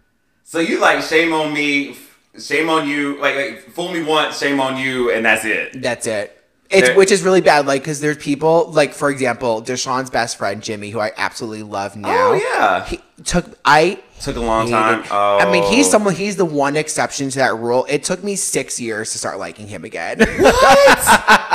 [0.45, 1.97] So you like shame on me,
[2.39, 3.21] shame on you.
[3.21, 5.81] Like, like fool me once, shame on you, and that's it.
[5.83, 6.41] That's it.
[6.71, 7.67] It's There- which is really bad.
[7.67, 11.95] Like, because there's people like, for example, Deshaun's best friend Jimmy, who I absolutely love
[11.97, 12.31] now.
[12.31, 12.85] Oh yeah.
[12.87, 14.01] He took I.
[14.25, 15.05] Took a long time.
[15.11, 15.39] Oh.
[15.39, 15.91] I mean, he's oh.
[15.91, 16.15] someone.
[16.15, 17.85] He's the one exception to that rule.
[17.91, 20.19] It took me six years to start liking him again.
[20.19, 20.99] What?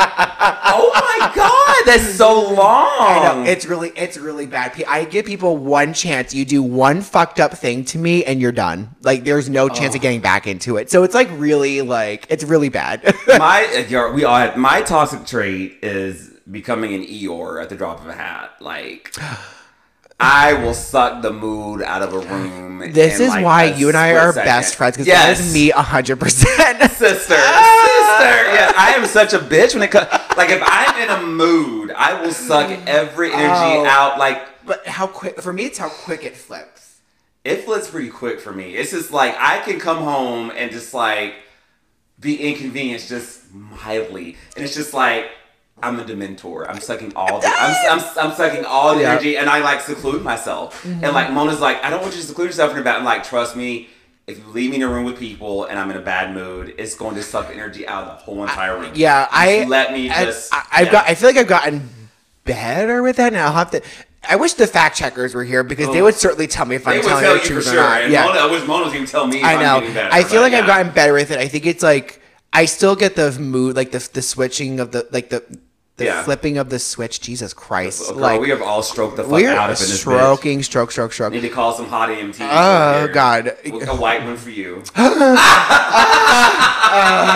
[0.72, 2.88] Oh my god, that's so long.
[3.00, 4.82] I know it's really, it's really bad.
[4.88, 6.34] I give people one chance.
[6.34, 8.96] You do one fucked up thing to me, and you're done.
[9.02, 9.98] Like, there's no chance Oh.
[9.98, 10.90] of getting back into it.
[10.90, 13.04] So it's like really, like, it's really bad.
[13.28, 18.08] my we all had, my toxic trait is becoming an Eeyore at the drop of
[18.08, 18.52] a hat.
[18.62, 19.14] Like
[20.20, 22.92] I will suck the mood out of a room.
[22.92, 24.46] this is like, why you and I are second.
[24.48, 25.38] best friends because yes.
[25.40, 26.82] that is me hundred percent.
[26.92, 27.36] sister, sister.
[27.36, 30.08] Yeah, I am such a bitch when it comes.
[30.36, 33.86] Like if I'm in a mood, I will suck every energy Oh.
[33.86, 34.20] out.
[34.20, 35.40] Like But how quick?
[35.42, 37.00] For me, it's how quick it flips.
[37.46, 38.76] it flips pretty quick for me.
[38.76, 41.36] It's just like I can come home and just like
[42.20, 45.28] be inconvenienced just mildly, and it's just like.
[45.82, 46.70] I'm a dementor.
[46.70, 47.48] I'm sucking all the.
[47.48, 49.12] I'm, I'm, I'm sucking all the Yeah.
[49.14, 50.84] energy, and I like seclude myself.
[50.86, 51.14] And mm-hmm.
[51.14, 52.96] like Mona's like, I don't want you to seclude yourself in your bed.
[52.96, 53.90] I'm like, trust me.
[54.28, 56.76] If you leave me in a room with people and I'm in a bad mood,
[56.78, 58.92] it's going to suck energy out of the whole entire room.
[58.94, 60.54] Yeah, Just I let me I- just.
[60.54, 60.92] I, have yeah.
[60.92, 61.10] got.
[61.10, 61.90] I feel like I've gotten
[62.44, 63.34] better with that.
[63.34, 63.82] Now I'll have to.
[64.30, 66.04] I wish the fact checkers were here because they Oh.
[66.04, 68.02] would certainly tell me if They I'm telling tell the you for truth or not.
[68.04, 69.38] And Yeah, Mona, I wish Mona was even tell me.
[69.40, 69.80] If I I'm know.
[69.80, 71.40] getting better, I feel but like I've gotten better with it.
[71.40, 72.22] I think it's like
[72.54, 75.44] I still get the mood, like the the switching of the like the
[76.00, 76.24] the Yeah.
[76.24, 77.22] flipping of the switch.
[77.22, 78.02] Jesus Christ!
[78.08, 80.00] Oh, Girl, like we have all stroked the fuck out of in this bitch.
[80.00, 81.32] stroking, stroke, stroke, stroke.
[81.34, 82.40] Need to call some hot EMTs.
[82.42, 83.08] Oh.
[83.14, 83.56] God.
[83.66, 84.82] A white one for you.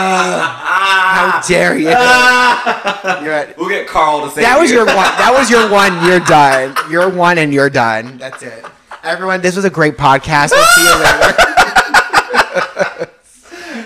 [0.03, 1.89] How dare you?
[1.89, 3.53] You're right.
[3.57, 4.95] We'll get Carl to say That was your one.
[4.95, 6.03] That was your one.
[6.05, 6.75] You're done.
[6.91, 8.17] You're one, and you're done.
[8.17, 8.65] That's it.
[9.03, 10.51] Everyone, this was a great podcast.
[10.51, 11.35] We'll see you later.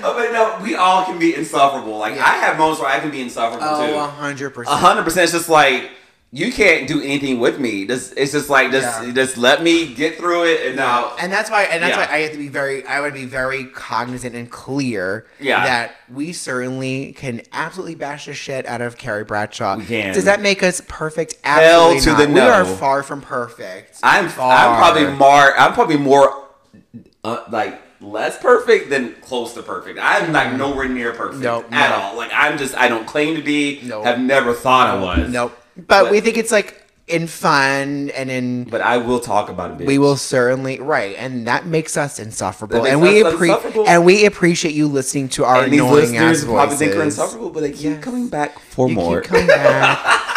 [0.04, 1.98] Oh, but no, we all can be insufferable.
[1.98, 3.94] Like I have moments where I can be insufferable Oh, too.
[3.94, 4.80] Oh, one hundred percent.
[4.80, 5.24] hundred percent.
[5.26, 5.92] It's just like
[6.30, 7.88] you can't do anything with me.
[7.88, 9.12] Just it's just like just Yeah.
[9.14, 11.16] just let me get through it and now.
[11.20, 12.06] And that's why, and that's Yeah.
[12.06, 15.64] why I have to be very, I would be very cognizant and clear Yeah.
[15.64, 19.78] that we certainly can absolutely bash the shit out of Carrie Bradshaw.
[19.78, 20.14] We can.
[20.14, 21.36] Does that make us perfect?
[21.46, 22.28] Hell Absolutely to not.
[22.28, 23.98] the We are far from perfect.
[24.04, 24.52] I'm Far.
[24.54, 26.44] I'm probably more I'm probably more
[27.24, 30.00] uh, like less perfect than close to perfect.
[30.02, 30.58] I'm like mm.
[30.58, 31.96] nowhere near perfect Nope, at no.
[32.04, 32.18] all.
[32.18, 33.82] Like I'm just I don't claim to be.
[33.84, 34.06] Nope.
[34.06, 35.30] Have never thought I was.
[35.32, 35.58] Nope.
[35.76, 38.66] But, But- we think it's like in fun and in.
[38.66, 39.78] But I will talk about it.
[39.78, 39.88] Bitch.
[39.88, 43.88] We will certainly right, and that makes us insufferable, and makes we us appre- insufferable.
[43.88, 47.04] and we appreciate you listening to our And these annoying ass listeners probably think we're
[47.04, 48.04] insufferable, but they keep Yes.
[48.04, 49.22] coming back for You more.
[49.22, 50.34] keep coming back.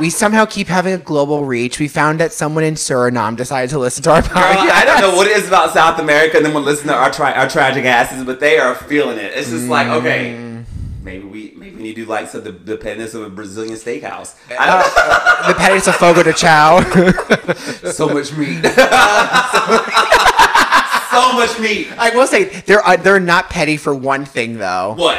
[0.00, 1.78] we somehow keep having a global reach.
[1.78, 4.54] We found that someone in Suriname decided to listen to our podcast.
[4.54, 6.94] Girl, I don't know what it is about South America and then we'll listen to
[6.94, 9.32] our tri- our tragic asses, but they are feeling it.
[9.34, 10.64] It's just like, okay, Mm.
[11.02, 13.74] maybe we maybe we need to do like so the, the pettiness of a Brazilian
[13.76, 14.34] steakhouse.
[14.50, 14.82] I Uh,
[15.44, 16.80] I the pettiness of Fogo de Chao.
[17.92, 18.64] so much meat.
[21.12, 21.88] so much meat.
[21.98, 24.94] I will say they're uh, they're not petty for one thing though.
[24.96, 25.18] What?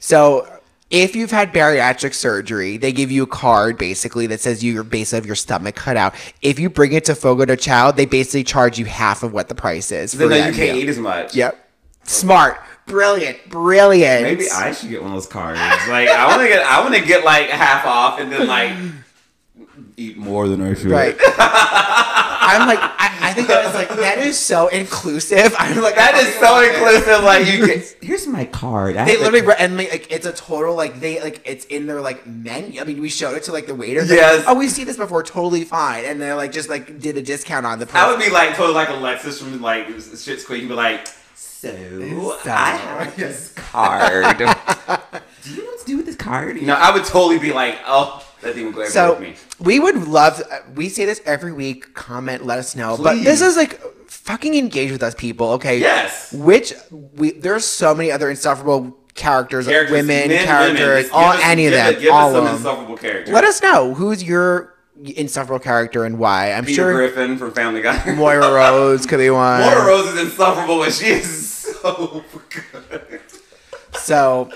[0.00, 0.46] So
[0.90, 4.84] if you've had bariatric surgery, they give you a card basically that says you, your
[4.84, 6.14] base of your stomach cut out.
[6.42, 9.48] If you bring it to Fogo de Chao, they basically charge you half of what
[9.48, 10.12] the price is.
[10.12, 10.84] Then for no, that you can't meal.
[10.84, 11.34] eat as much.
[11.34, 11.68] Yep.
[12.04, 12.60] Smart.
[12.86, 13.50] Brilliant.
[13.50, 14.22] Brilliant.
[14.22, 15.58] Maybe I should get one of those cards.
[15.58, 18.72] Like I want to get I want to get like half off and then like
[19.96, 20.90] eat more than I should.
[20.90, 21.16] Right.
[22.48, 25.54] I'm like, I, I think that is like that is so inclusive.
[25.58, 26.74] I'm like, That I is fucking so love it.
[26.74, 27.24] inclusive.
[27.24, 27.82] Like you can.
[28.06, 28.96] Here's my card.
[28.96, 31.42] I They have to- literally re- and like, like, it's a total like they like
[31.44, 32.80] it's in their like menu.
[32.80, 34.04] I mean, we showed it to like the waiter.
[34.04, 34.46] Yes.
[34.46, 35.22] Like, oh, we've seen this before.
[35.22, 36.04] Totally fine.
[36.04, 38.02] And they're like just like did a discount on the price.
[38.04, 41.70] I would be like totally like Alexis from like Schitt's Creek and be like, so,
[41.72, 44.38] So- I have this card.
[45.42, 46.62] do you know what to do with this card?
[46.62, 49.24] No, I would totally be like, oh, that thing would go so
[49.60, 50.42] we would love.
[50.74, 51.94] We say this every week.
[51.94, 52.96] Comment, let us know.
[52.96, 55.50] But this is like fucking engage with us, people.
[55.52, 55.78] Okay.
[55.78, 56.32] Yes.
[56.32, 61.10] Which we there's so many other insufferable characters, Characters, women, men, characters, women.
[61.12, 62.56] All us- any of them, all us of them.
[62.56, 63.32] insufferable characters.
[63.34, 66.52] Let us know who's your insufferable character and why.
[66.52, 68.14] I'm Peter sure Griffin from Family Guy.
[68.14, 69.60] Moira Rose could be one.
[69.60, 71.46] Moira Rose is insufferable, but she is
[71.82, 72.22] so
[72.90, 73.20] good.
[73.94, 74.50] So,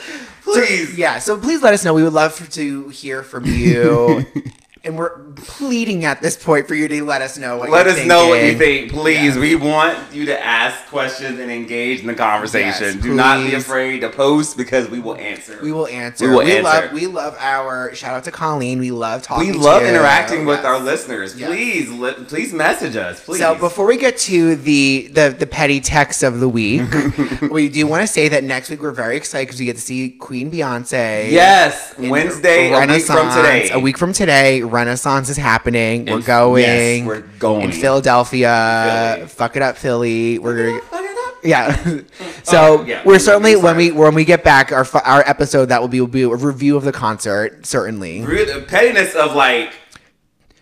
[0.54, 0.96] Please.
[0.96, 1.18] yeah.
[1.18, 1.94] So please let us know.
[1.94, 4.26] We would love to hear from you.
[4.82, 8.04] and we're pleading at this point for you to let us know what Let us
[8.06, 9.34] know what you think, please.
[9.34, 9.36] Yes.
[9.36, 12.94] We want you to ask questions and engage in the conversation.
[12.94, 15.58] Yes, Do not be afraid to post because we will answer.
[15.62, 16.26] We will answer.
[16.28, 16.62] We will answer.
[16.62, 18.78] love we love our shout out to Colleen.
[18.78, 20.64] We love talking We love to interacting with Yes.
[20.64, 21.34] our listeners.
[21.34, 23.22] Please, li- please message us.
[23.24, 23.38] Please.
[23.40, 26.82] So before we get to the the, the petty text of the week,
[27.50, 29.82] we do want to say that next week we're very excited because we get to
[29.82, 31.30] see Queen Beyonce.
[31.30, 33.70] yes, Wednesday, a week from today.
[33.72, 36.06] A week from today, Renaissance is happening.
[36.06, 36.62] We're In- going.
[36.62, 37.62] yes, we're going.
[37.66, 39.14] in Philadelphia.
[39.16, 39.28] Philly.
[39.28, 40.38] Fuck it up, Philly.
[40.38, 40.80] We're gonna.
[40.82, 41.04] Fuck.
[41.42, 41.74] Yeah.
[42.42, 43.02] so Oh, yeah.
[43.04, 46.06] we're certainly when we when we get back our our episode that will be will
[46.06, 48.20] be a review of the concert certainly.
[48.22, 49.72] Re- The pettiness of like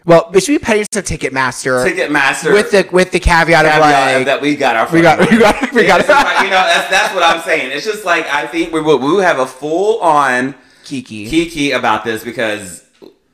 [0.05, 4.17] Well, it should be petty to Ticketmaster Ticketmaster with the with the caveat, of caveat
[4.19, 6.51] like that we got our we got we got we got It's just like, you
[6.51, 7.73] know that's that's what I'm saying.
[7.73, 10.55] It's just like I think we will we will have a full on
[10.85, 11.29] Kiki.
[11.29, 12.85] kiki about this because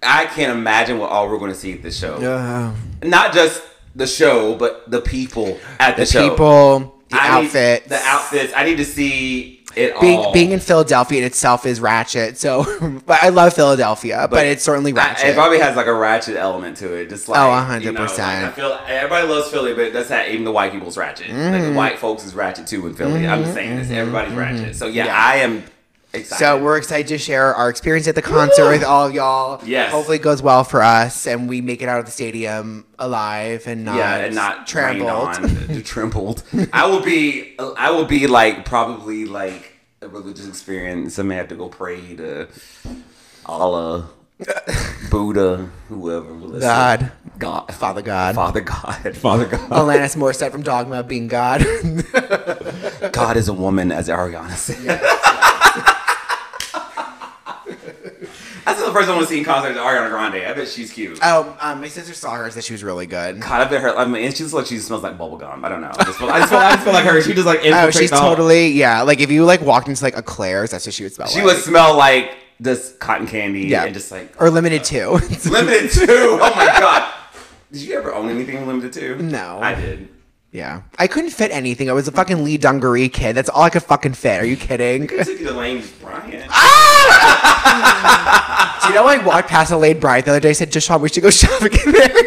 [0.04, 2.14] I can't imagine what all we're going to see at this show.
[2.16, 2.72] Uh,
[3.06, 3.62] Not just
[3.94, 6.20] the show, but the people at the, show.
[6.20, 6.30] the show.
[6.30, 8.52] people, the I outfits, the outfits.
[8.56, 12.36] I need to see It being all- being in Philadelphia in itself is ratchet.
[12.38, 12.64] So,
[13.06, 15.28] but I love Philadelphia, but, it's certainly I- ratchet.
[15.28, 17.08] it probably has like a ratchet element to it.
[17.08, 18.08] Just like Oh, you know, 100%.
[18.18, 21.28] like, I feel everybody loves Philly, but that's that even the white people's ratchet.
[21.28, 21.64] Like Mm-hmm.
[21.72, 23.26] the white folks is ratchet too in Philly.
[23.28, 23.90] I'm just saying this.
[23.90, 24.74] Everybody's ratchet.
[24.76, 25.16] So yeah, Yeah.
[25.16, 25.62] I am
[26.14, 26.38] excited.
[26.38, 29.60] so we're excited to share our experience at the concert with all y'all.
[29.64, 29.92] Yes.
[29.92, 33.66] Hopefully it goes well for us and we make it out of the stadium alive
[33.66, 35.34] and not yeah, and not trampled.
[35.34, 35.70] trampled.
[35.70, 36.42] On, trampled.
[36.72, 37.56] I will be.
[37.58, 41.18] I will be like probably like a religious experience.
[41.18, 42.48] I may have to go pray to
[43.46, 44.08] Allah,
[45.10, 46.30] Buddha, whoever.
[46.32, 46.60] Listen.
[46.60, 47.12] God.
[47.38, 48.34] God, Father God.
[48.36, 49.68] Father God, Father God.
[49.70, 51.62] Alanis Morissette from Dogma being God.
[53.12, 55.00] God is a woman, as Ariana said.
[58.64, 60.36] That's the first time I've seen concert is Ariana Grande.
[60.46, 61.18] I bet she's cute.
[61.22, 63.40] oh, um, my sister saw her, said she was really good.
[63.40, 63.96] God, I bet her.
[63.96, 65.64] I mean, and she just like she smells like bubble gum.
[65.64, 65.92] I don't know.
[65.98, 67.20] I just feel, I just feel, I just feel like her.
[67.20, 69.02] She just like Oh, she's totally yeah.
[69.02, 71.38] Like if you like walked into like a Claire's, that's what she would smell She
[71.38, 71.46] like.
[71.46, 73.84] would smell like this cotton candy Yeah.
[73.84, 75.18] and just like or limited too.
[75.50, 76.38] limited too.
[76.40, 77.12] Oh my god!
[77.72, 79.16] Did you ever own anything limited too?
[79.18, 79.58] No.
[79.60, 80.08] I did.
[80.54, 81.90] Yeah, I couldn't fit anything.
[81.90, 83.34] I was a fucking Lee Dungaree kid.
[83.34, 84.40] That's all I could fucking fit.
[84.40, 85.02] Are you kidding?
[85.02, 86.46] I took you to Lane Bryant.
[86.48, 87.74] Ah!
[88.84, 90.50] Do you know I walked past a Lane Bryant the other day?
[90.50, 92.08] I Said, "Deshaun, we should go shopping in there."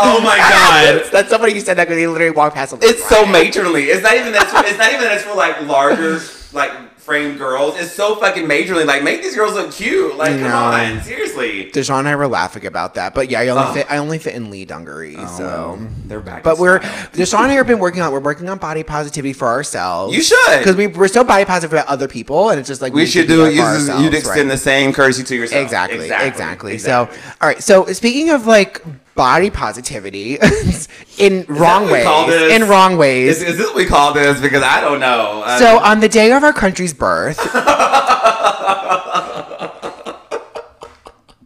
[0.00, 1.10] Oh my god!
[1.10, 3.86] That's somebody who said that because he literally walked past a Lane It's so matronly.
[3.86, 4.44] It's not even that.
[4.64, 6.20] It's not even that it's for like larger,
[6.52, 6.70] like
[7.08, 7.74] framed girls.
[7.78, 10.16] It's so fucking majorly Like make these girls look cute.
[10.16, 11.70] Like come on, seriously.
[11.72, 13.90] Deshaun and I were laughing about that, but yeah, I only fit.
[13.90, 15.88] I only fit in Lee Dungaree, oh, so.
[16.04, 16.42] they're back.
[16.44, 16.78] But we're.
[17.12, 18.12] Deshaun and I have been working on.
[18.12, 20.14] We're working on body positivity for ourselves.
[20.14, 20.58] You should.
[20.58, 23.26] because we we're so body positive about other people, and it's just like we should
[23.26, 23.54] do it.
[23.54, 24.48] You'd extend right?
[24.48, 25.62] the same courtesy to yourself.
[25.62, 26.74] Exactly, exactly.
[26.74, 26.78] exactly.
[26.78, 27.08] So,
[27.40, 27.62] all right.
[27.62, 28.84] So, speaking of like
[29.18, 30.38] body positivity
[31.18, 32.06] in wrong ways,
[32.52, 33.42] in wrong ways.
[33.42, 34.40] Is, is this what we call this?
[34.40, 35.42] Because I don't know.
[35.44, 37.36] Uh, so, on the day of our country's birth,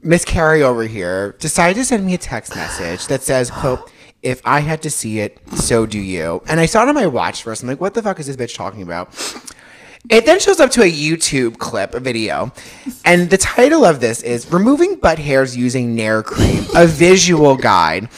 [0.03, 3.89] Miss Carrie over here decided to send me a text message that says, "Hope."
[4.23, 6.43] If I had to see it, so do you.
[6.47, 7.65] And I saw it on my watch first.
[7.65, 9.13] I'm like, what the fuck is this bitch talking about?
[10.11, 12.53] It then shows up to a YouTube clip, a video,
[13.05, 18.09] and the title of this is "Removing Butt Hairs Using Nair Cream: A Visual Guide."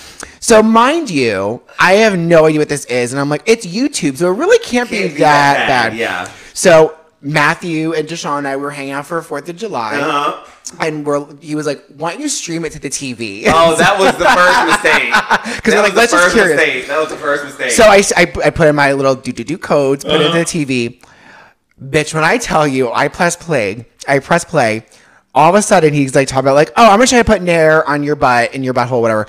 [0.41, 4.17] So, mind you, I have no idea what this is, and I'm like, it's YouTube,
[4.19, 5.91] so it really can't, be, Can't be that, that bad.
[5.93, 6.31] bad, yeah.
[6.53, 10.45] So Matthew and Deshaun and I were hanging out for Fourth of July, Uh-huh.
[10.81, 13.99] and we're he was like, "Why don't you stream it to the TV?" Oh, that
[13.99, 15.57] was the first mistake.
[15.57, 16.57] Because like, the let's just curious.
[16.57, 16.87] mistake.
[16.89, 17.71] That was the first mistake.
[17.73, 20.39] So I, I, I put in my little do do do codes, put it Uh-huh.
[20.39, 21.01] into the TV.
[21.83, 24.87] Bitch, when I tell you, I press play, I press play.
[25.35, 27.43] All of a sudden, he's like talking about like, oh, I'm gonna try to put
[27.43, 29.27] Nair on your butt, in your butthole, whatever.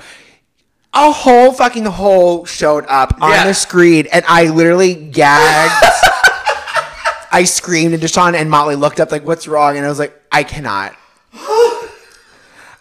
[0.94, 3.44] A whole fucking hole showed up on Yeah.
[3.46, 5.84] the screen, and I literally gagged.
[7.32, 10.18] I screamed, and Deshaun and Motley looked up like, "What's wrong?" And I was like,
[10.30, 10.94] "I cannot."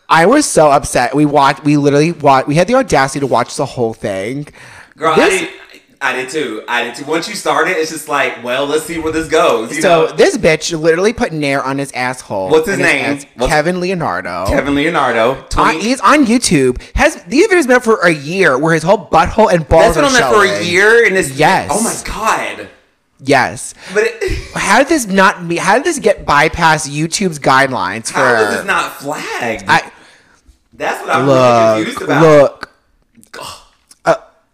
[0.07, 1.15] I was so upset.
[1.15, 1.63] We watched.
[1.63, 2.47] We literally watched.
[2.47, 4.47] We had the audacity to watch the whole thing.
[4.95, 5.49] Girl, I This-
[6.05, 6.63] I did too.
[6.67, 7.05] I did too.
[7.05, 9.81] Once you start it, it's just like, well, let's see where this goes.
[9.81, 10.15] So know?
[10.15, 12.49] this bitch literally put Nair on his asshole.
[12.49, 13.17] What's his name?
[13.17, 14.45] ass- What's- Kevin Leonardo.
[14.47, 15.45] Kevin Leonardo.
[15.57, 16.79] On, he's on YouTube.
[16.95, 19.97] Has these videos been up for a year where his whole butthole and balls that's
[19.97, 21.69] been on that for a year, and it's Yes.
[21.73, 22.69] Oh my god!
[23.19, 23.73] Yes.
[23.93, 25.57] But it, How did this not be?
[25.57, 28.19] How did this get bypass YouTube's guidelines for?
[28.19, 29.65] how is this not flagged?
[29.67, 29.91] I
[30.73, 32.21] that's what I'm really look confused about.
[32.21, 32.64] look.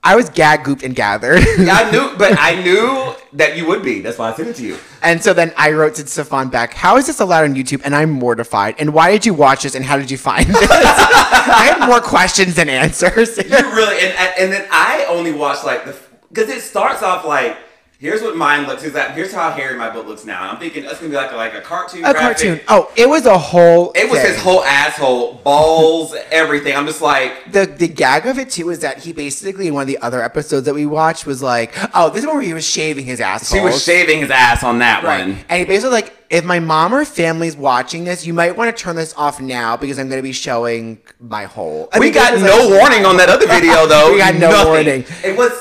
[0.04, 1.40] I was gag gooped and gathered.
[1.48, 4.02] I knew, but I knew that you would be.
[4.02, 4.78] That's why I sent it to you.
[5.04, 7.82] And so then I wrote to Stefan back, how is this allowed on YouTube?
[7.84, 8.76] And I'm mortified.
[8.80, 9.76] And why did you watch this?
[9.76, 10.70] And how did you find this?
[10.72, 13.38] I had more questions than answers.
[13.38, 15.96] You really, and, and and then I only watched like the
[16.30, 17.58] because it starts off like.
[18.02, 18.82] Here's what mine looks.
[18.84, 20.50] Is that here's how hairy my butt looks now.
[20.50, 22.00] I'm thinking that's gonna be like a, like a cartoon.
[22.00, 22.20] a graphic.
[22.20, 22.60] cartoon.
[22.68, 23.92] Oh, it was a whole.
[23.92, 24.32] It was thing.
[24.34, 26.76] his whole asshole, balls, everything.
[26.76, 29.82] I'm just like, The the gag of it too is that he basically in one
[29.84, 32.56] of the other episodes that we watched was like, oh, this is one where he
[32.56, 33.60] was shaving his asshole.
[33.60, 35.28] she was shaving his ass on that Right.
[35.28, 35.38] one.
[35.48, 38.84] And he basically like, if my mom or family's watching this, you might want to
[38.84, 41.88] turn this off now because I'm going to be showing my hole.
[41.94, 44.12] I We got no like- warning on that other video though.
[44.12, 44.68] We got no Nothing.
[44.72, 45.06] warning.
[45.24, 45.52] It was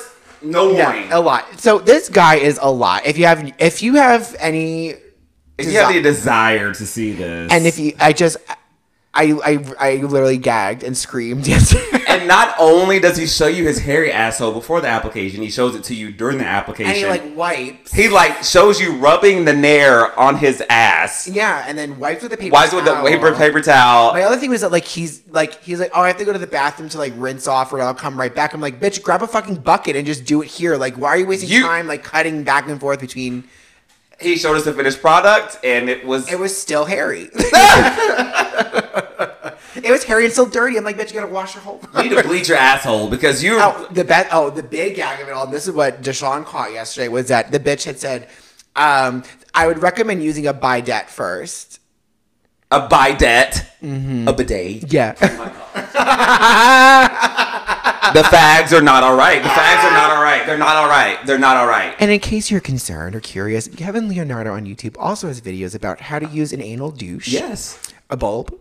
[0.43, 1.09] no warning.
[1.09, 1.61] Yeah, a lot.
[1.61, 3.07] So this guy is a lot.
[3.07, 4.95] If you have, if you have any,
[5.59, 8.38] if you have the desire to see this, and if you, I just,
[9.12, 9.32] I,
[9.80, 12.04] I, I literally gagged and screamed yesterday.
[12.06, 15.74] And not only does he show you his hairy asshole before the application, he shows
[15.74, 16.90] it to you during the application.
[16.92, 17.92] and he like wipes.
[17.92, 21.26] He like shows you rubbing the nair on his ass.
[21.26, 22.52] yeah, and then wipes with the paper.
[22.52, 24.12] Wipes with the paper paper towel.
[24.12, 26.32] My other thing was that like he's like he's like oh I have to go
[26.32, 28.54] to the bathroom to like rinse off or I'll come right back.
[28.54, 30.76] I'm like bitch grab a fucking bucket and just do it here.
[30.76, 33.42] Like why are you wasting You- time like cutting back and forth between?
[34.20, 37.30] He showed us the finished product, and it was It was still hairy.
[39.91, 40.76] it was hairy and still dirty.
[40.78, 41.80] I'm like bitch you gotta wash your whole.
[41.97, 43.59] you need to bleach your asshole because you.
[43.61, 44.28] Oh, the bet.
[44.32, 45.47] Oh, the big gag of it all.
[45.47, 48.28] This is what Deshaun caught yesterday was that the bitch had said,
[48.76, 49.22] um,
[49.55, 51.78] "I would recommend using a bidet first.
[52.72, 54.28] a bidet, Mm-hmm.
[54.28, 54.93] a bidet.
[54.93, 55.14] Yeah.
[58.12, 59.41] The fags are not all right.
[59.43, 60.45] The fags are not all right.
[60.45, 61.24] They're not all right.
[61.26, 61.95] They're not all right.
[62.01, 66.01] and in case you're concerned or curious, Kevin Leonardo on YouTube also has videos about
[66.01, 67.28] how to use an anal douche.
[67.28, 67.78] Yes.
[68.09, 68.53] a bulb,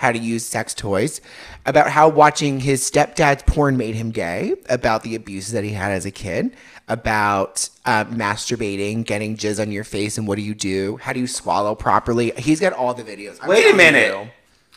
[0.00, 1.20] how to use sex toys,
[1.66, 5.92] about how watching his stepdad's porn made him gay, about the abuses that he had
[5.92, 6.56] as a kid,
[6.88, 10.96] about uh, masturbating, getting jizz on your face, and what do you do?
[10.96, 12.30] How do you swallow properly?
[12.38, 13.38] He's got all the videos.
[13.42, 14.08] I'm Wait a minute.
[14.08, 14.30] you.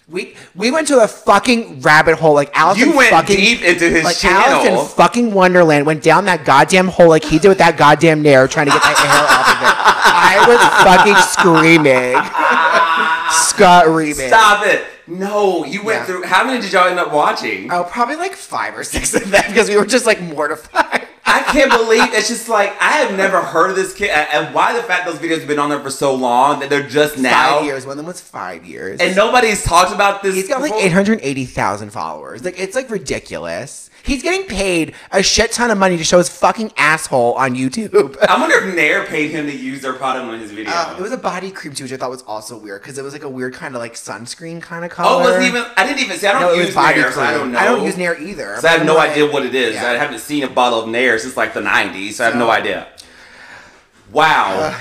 [0.10, 3.62] We we went to a fucking rabbit hole like Alice You in went fucking, deep
[3.62, 4.82] into his like Alice channel.
[4.82, 8.46] in fucking Wonderland went down that goddamn hole like he did with that goddamn nair
[8.50, 9.76] trying to get that hair off of it.
[10.36, 12.62] I was fucking screaming.
[13.34, 14.28] Screaming.
[14.28, 14.86] Stop it.
[15.08, 16.06] No, you went Yeah.
[16.06, 16.24] through.
[16.24, 17.72] How many did y'all end up watching?
[17.72, 21.08] Oh, probably like five or six of them because we were just like mortified.
[21.26, 24.74] I can't believe it's just like I have never heard of this kid, and why
[24.74, 27.56] the fact those videos have been on there for so long that they're just now,
[27.58, 27.86] Five years.
[27.86, 29.00] One of them was five years.
[29.00, 30.36] and nobody's talked about this.
[30.36, 30.86] he's got like before?
[30.86, 32.44] 880,000 followers.
[32.46, 33.90] Like, it's like ridiculous.
[34.06, 38.18] He's getting paid a shit ton of money to show his fucking asshole on YouTube.
[38.28, 40.74] I wonder if Nair paid him to use their product on his video.
[40.74, 43.01] Uh, it was a body cream too, which I thought was also weird because it
[43.04, 45.10] was like a weird kind of like sunscreen kind of color.
[45.10, 45.64] oh, it wasn't even.
[45.78, 46.28] I didn't even say.
[46.28, 47.60] I don't No, use body Nair, so I don't know.
[47.60, 48.58] I don't use Nair either.
[48.60, 49.76] So I have no idea what it is.
[49.76, 49.86] Yeah.
[49.91, 52.51] I haven't seen a bottle of Nair since like the '90s, so I have no
[52.51, 52.89] idea.
[54.12, 54.80] Wow.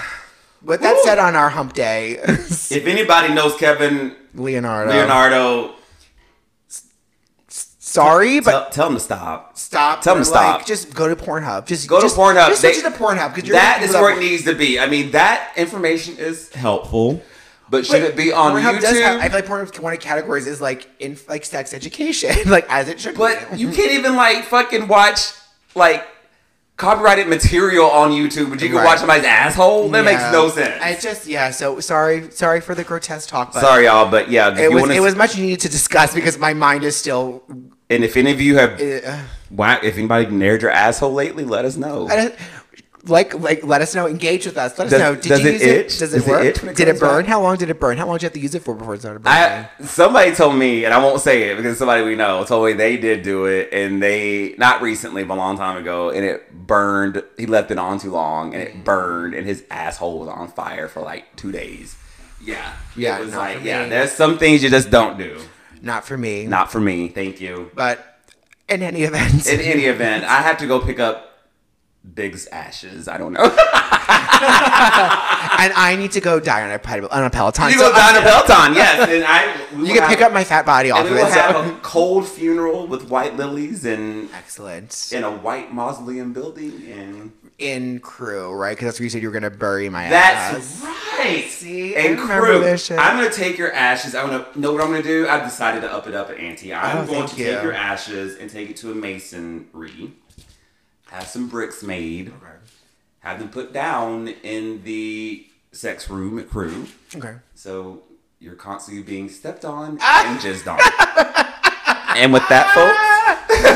[0.63, 1.03] With that Woo.
[1.05, 4.91] said, on our hump day, if anybody knows Kevin Leonardo.
[4.93, 5.75] Leonardo,
[7.93, 9.57] Sorry, but tell, him to stop.
[9.59, 10.01] stop.
[10.01, 10.59] Tell them to stop.
[10.59, 11.67] Like, just go to Pornhub.
[11.67, 12.49] Just Go to Pornhub.
[12.49, 14.81] Just They- switch to Pornhub because That is where it needs to be.
[14.81, 17.23] I mean, that information is helpful,
[17.69, 18.81] but should it be on Pornhub YouTube?
[18.81, 21.75] Does have, I feel like Pornhub's one of the categories is like in like sex
[21.75, 23.19] education, like as it should be.
[23.19, 23.59] but be.
[23.59, 25.33] you can't even like fucking watch
[25.75, 26.07] like
[26.79, 28.85] copyrighted material on YouTube, but you can Right.
[28.87, 29.89] watch somebody's asshole.
[29.91, 30.83] That makes no sense.
[30.83, 31.51] I just yeah.
[31.51, 33.53] So sorry, sorry for the grotesque talk.
[33.53, 36.39] But Sorry, y'all, but yeah, It was wanna, it was much needed to discuss because
[36.39, 37.43] my mind is still.
[37.95, 39.19] And if any of you have, Uh,
[39.51, 42.09] why, if anybody nared your asshole lately, let us know.
[43.05, 44.07] Like like let us know.
[44.07, 44.79] Engage with us.
[44.79, 45.17] Let us know.
[45.17, 45.97] Did does you it use itch?
[45.97, 45.99] it?
[45.99, 46.45] Does it Does work?
[46.45, 47.25] it did it burn?
[47.25, 47.97] How long did it burn?
[47.99, 49.43] How long did you have to use it for before it started burning?
[49.43, 52.75] I somebody told me, and I won't say it because somebody we know told me
[52.75, 56.53] they did do it, and they not recently, but a long time ago, and it
[56.69, 57.21] burned.
[57.37, 60.87] He left it on too long, and it burned, and his asshole was on fire
[60.87, 61.97] for like two days.
[62.45, 65.41] Yeah, Yeah, It was like, yeah, there's some things you just don't do.
[65.83, 66.47] Not for me.
[66.47, 67.09] Not for me.
[67.09, 67.71] Thank you.
[67.75, 68.21] But
[68.69, 71.29] in any event, In any event, I have to go pick up
[72.15, 73.07] Big's ashes.
[73.09, 73.43] I don't know.
[73.45, 73.53] and
[75.75, 77.71] I need to go die on a on a Peloton.
[77.71, 79.55] you So go down to Peloton, yes, and I.
[79.87, 81.33] You can pick up my fat body off And of we will it.
[81.33, 85.13] so- have a cold funeral with white lilies and Excellent.
[85.13, 88.71] in a white mausoleum building and In crew, right?
[88.77, 90.81] Because that's where you said you were gonna bury my that's ass.
[90.83, 92.99] That's right See, and I remember crew this shit.
[92.99, 95.93] i'm gonna take your ashes i'm gonna know what i'm gonna do i've decided to
[95.93, 97.45] up it up at auntie i'm Oh, going thank to you.
[97.53, 100.11] take your ashes and take it to a masonry
[101.11, 102.33] have some bricks made
[103.21, 107.35] have them put down in the sex room at crew Okay.
[107.55, 108.03] so
[108.41, 110.29] you're constantly being stepped on Ah!
[110.33, 110.81] and jizzed on
[112.17, 112.99] and with that folks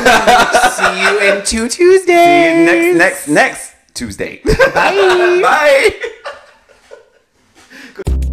[0.07, 2.05] See you in two Tuesdays.
[2.07, 4.41] See you next next next Tuesday.
[4.43, 5.39] Bye.
[8.05, 8.13] Bye.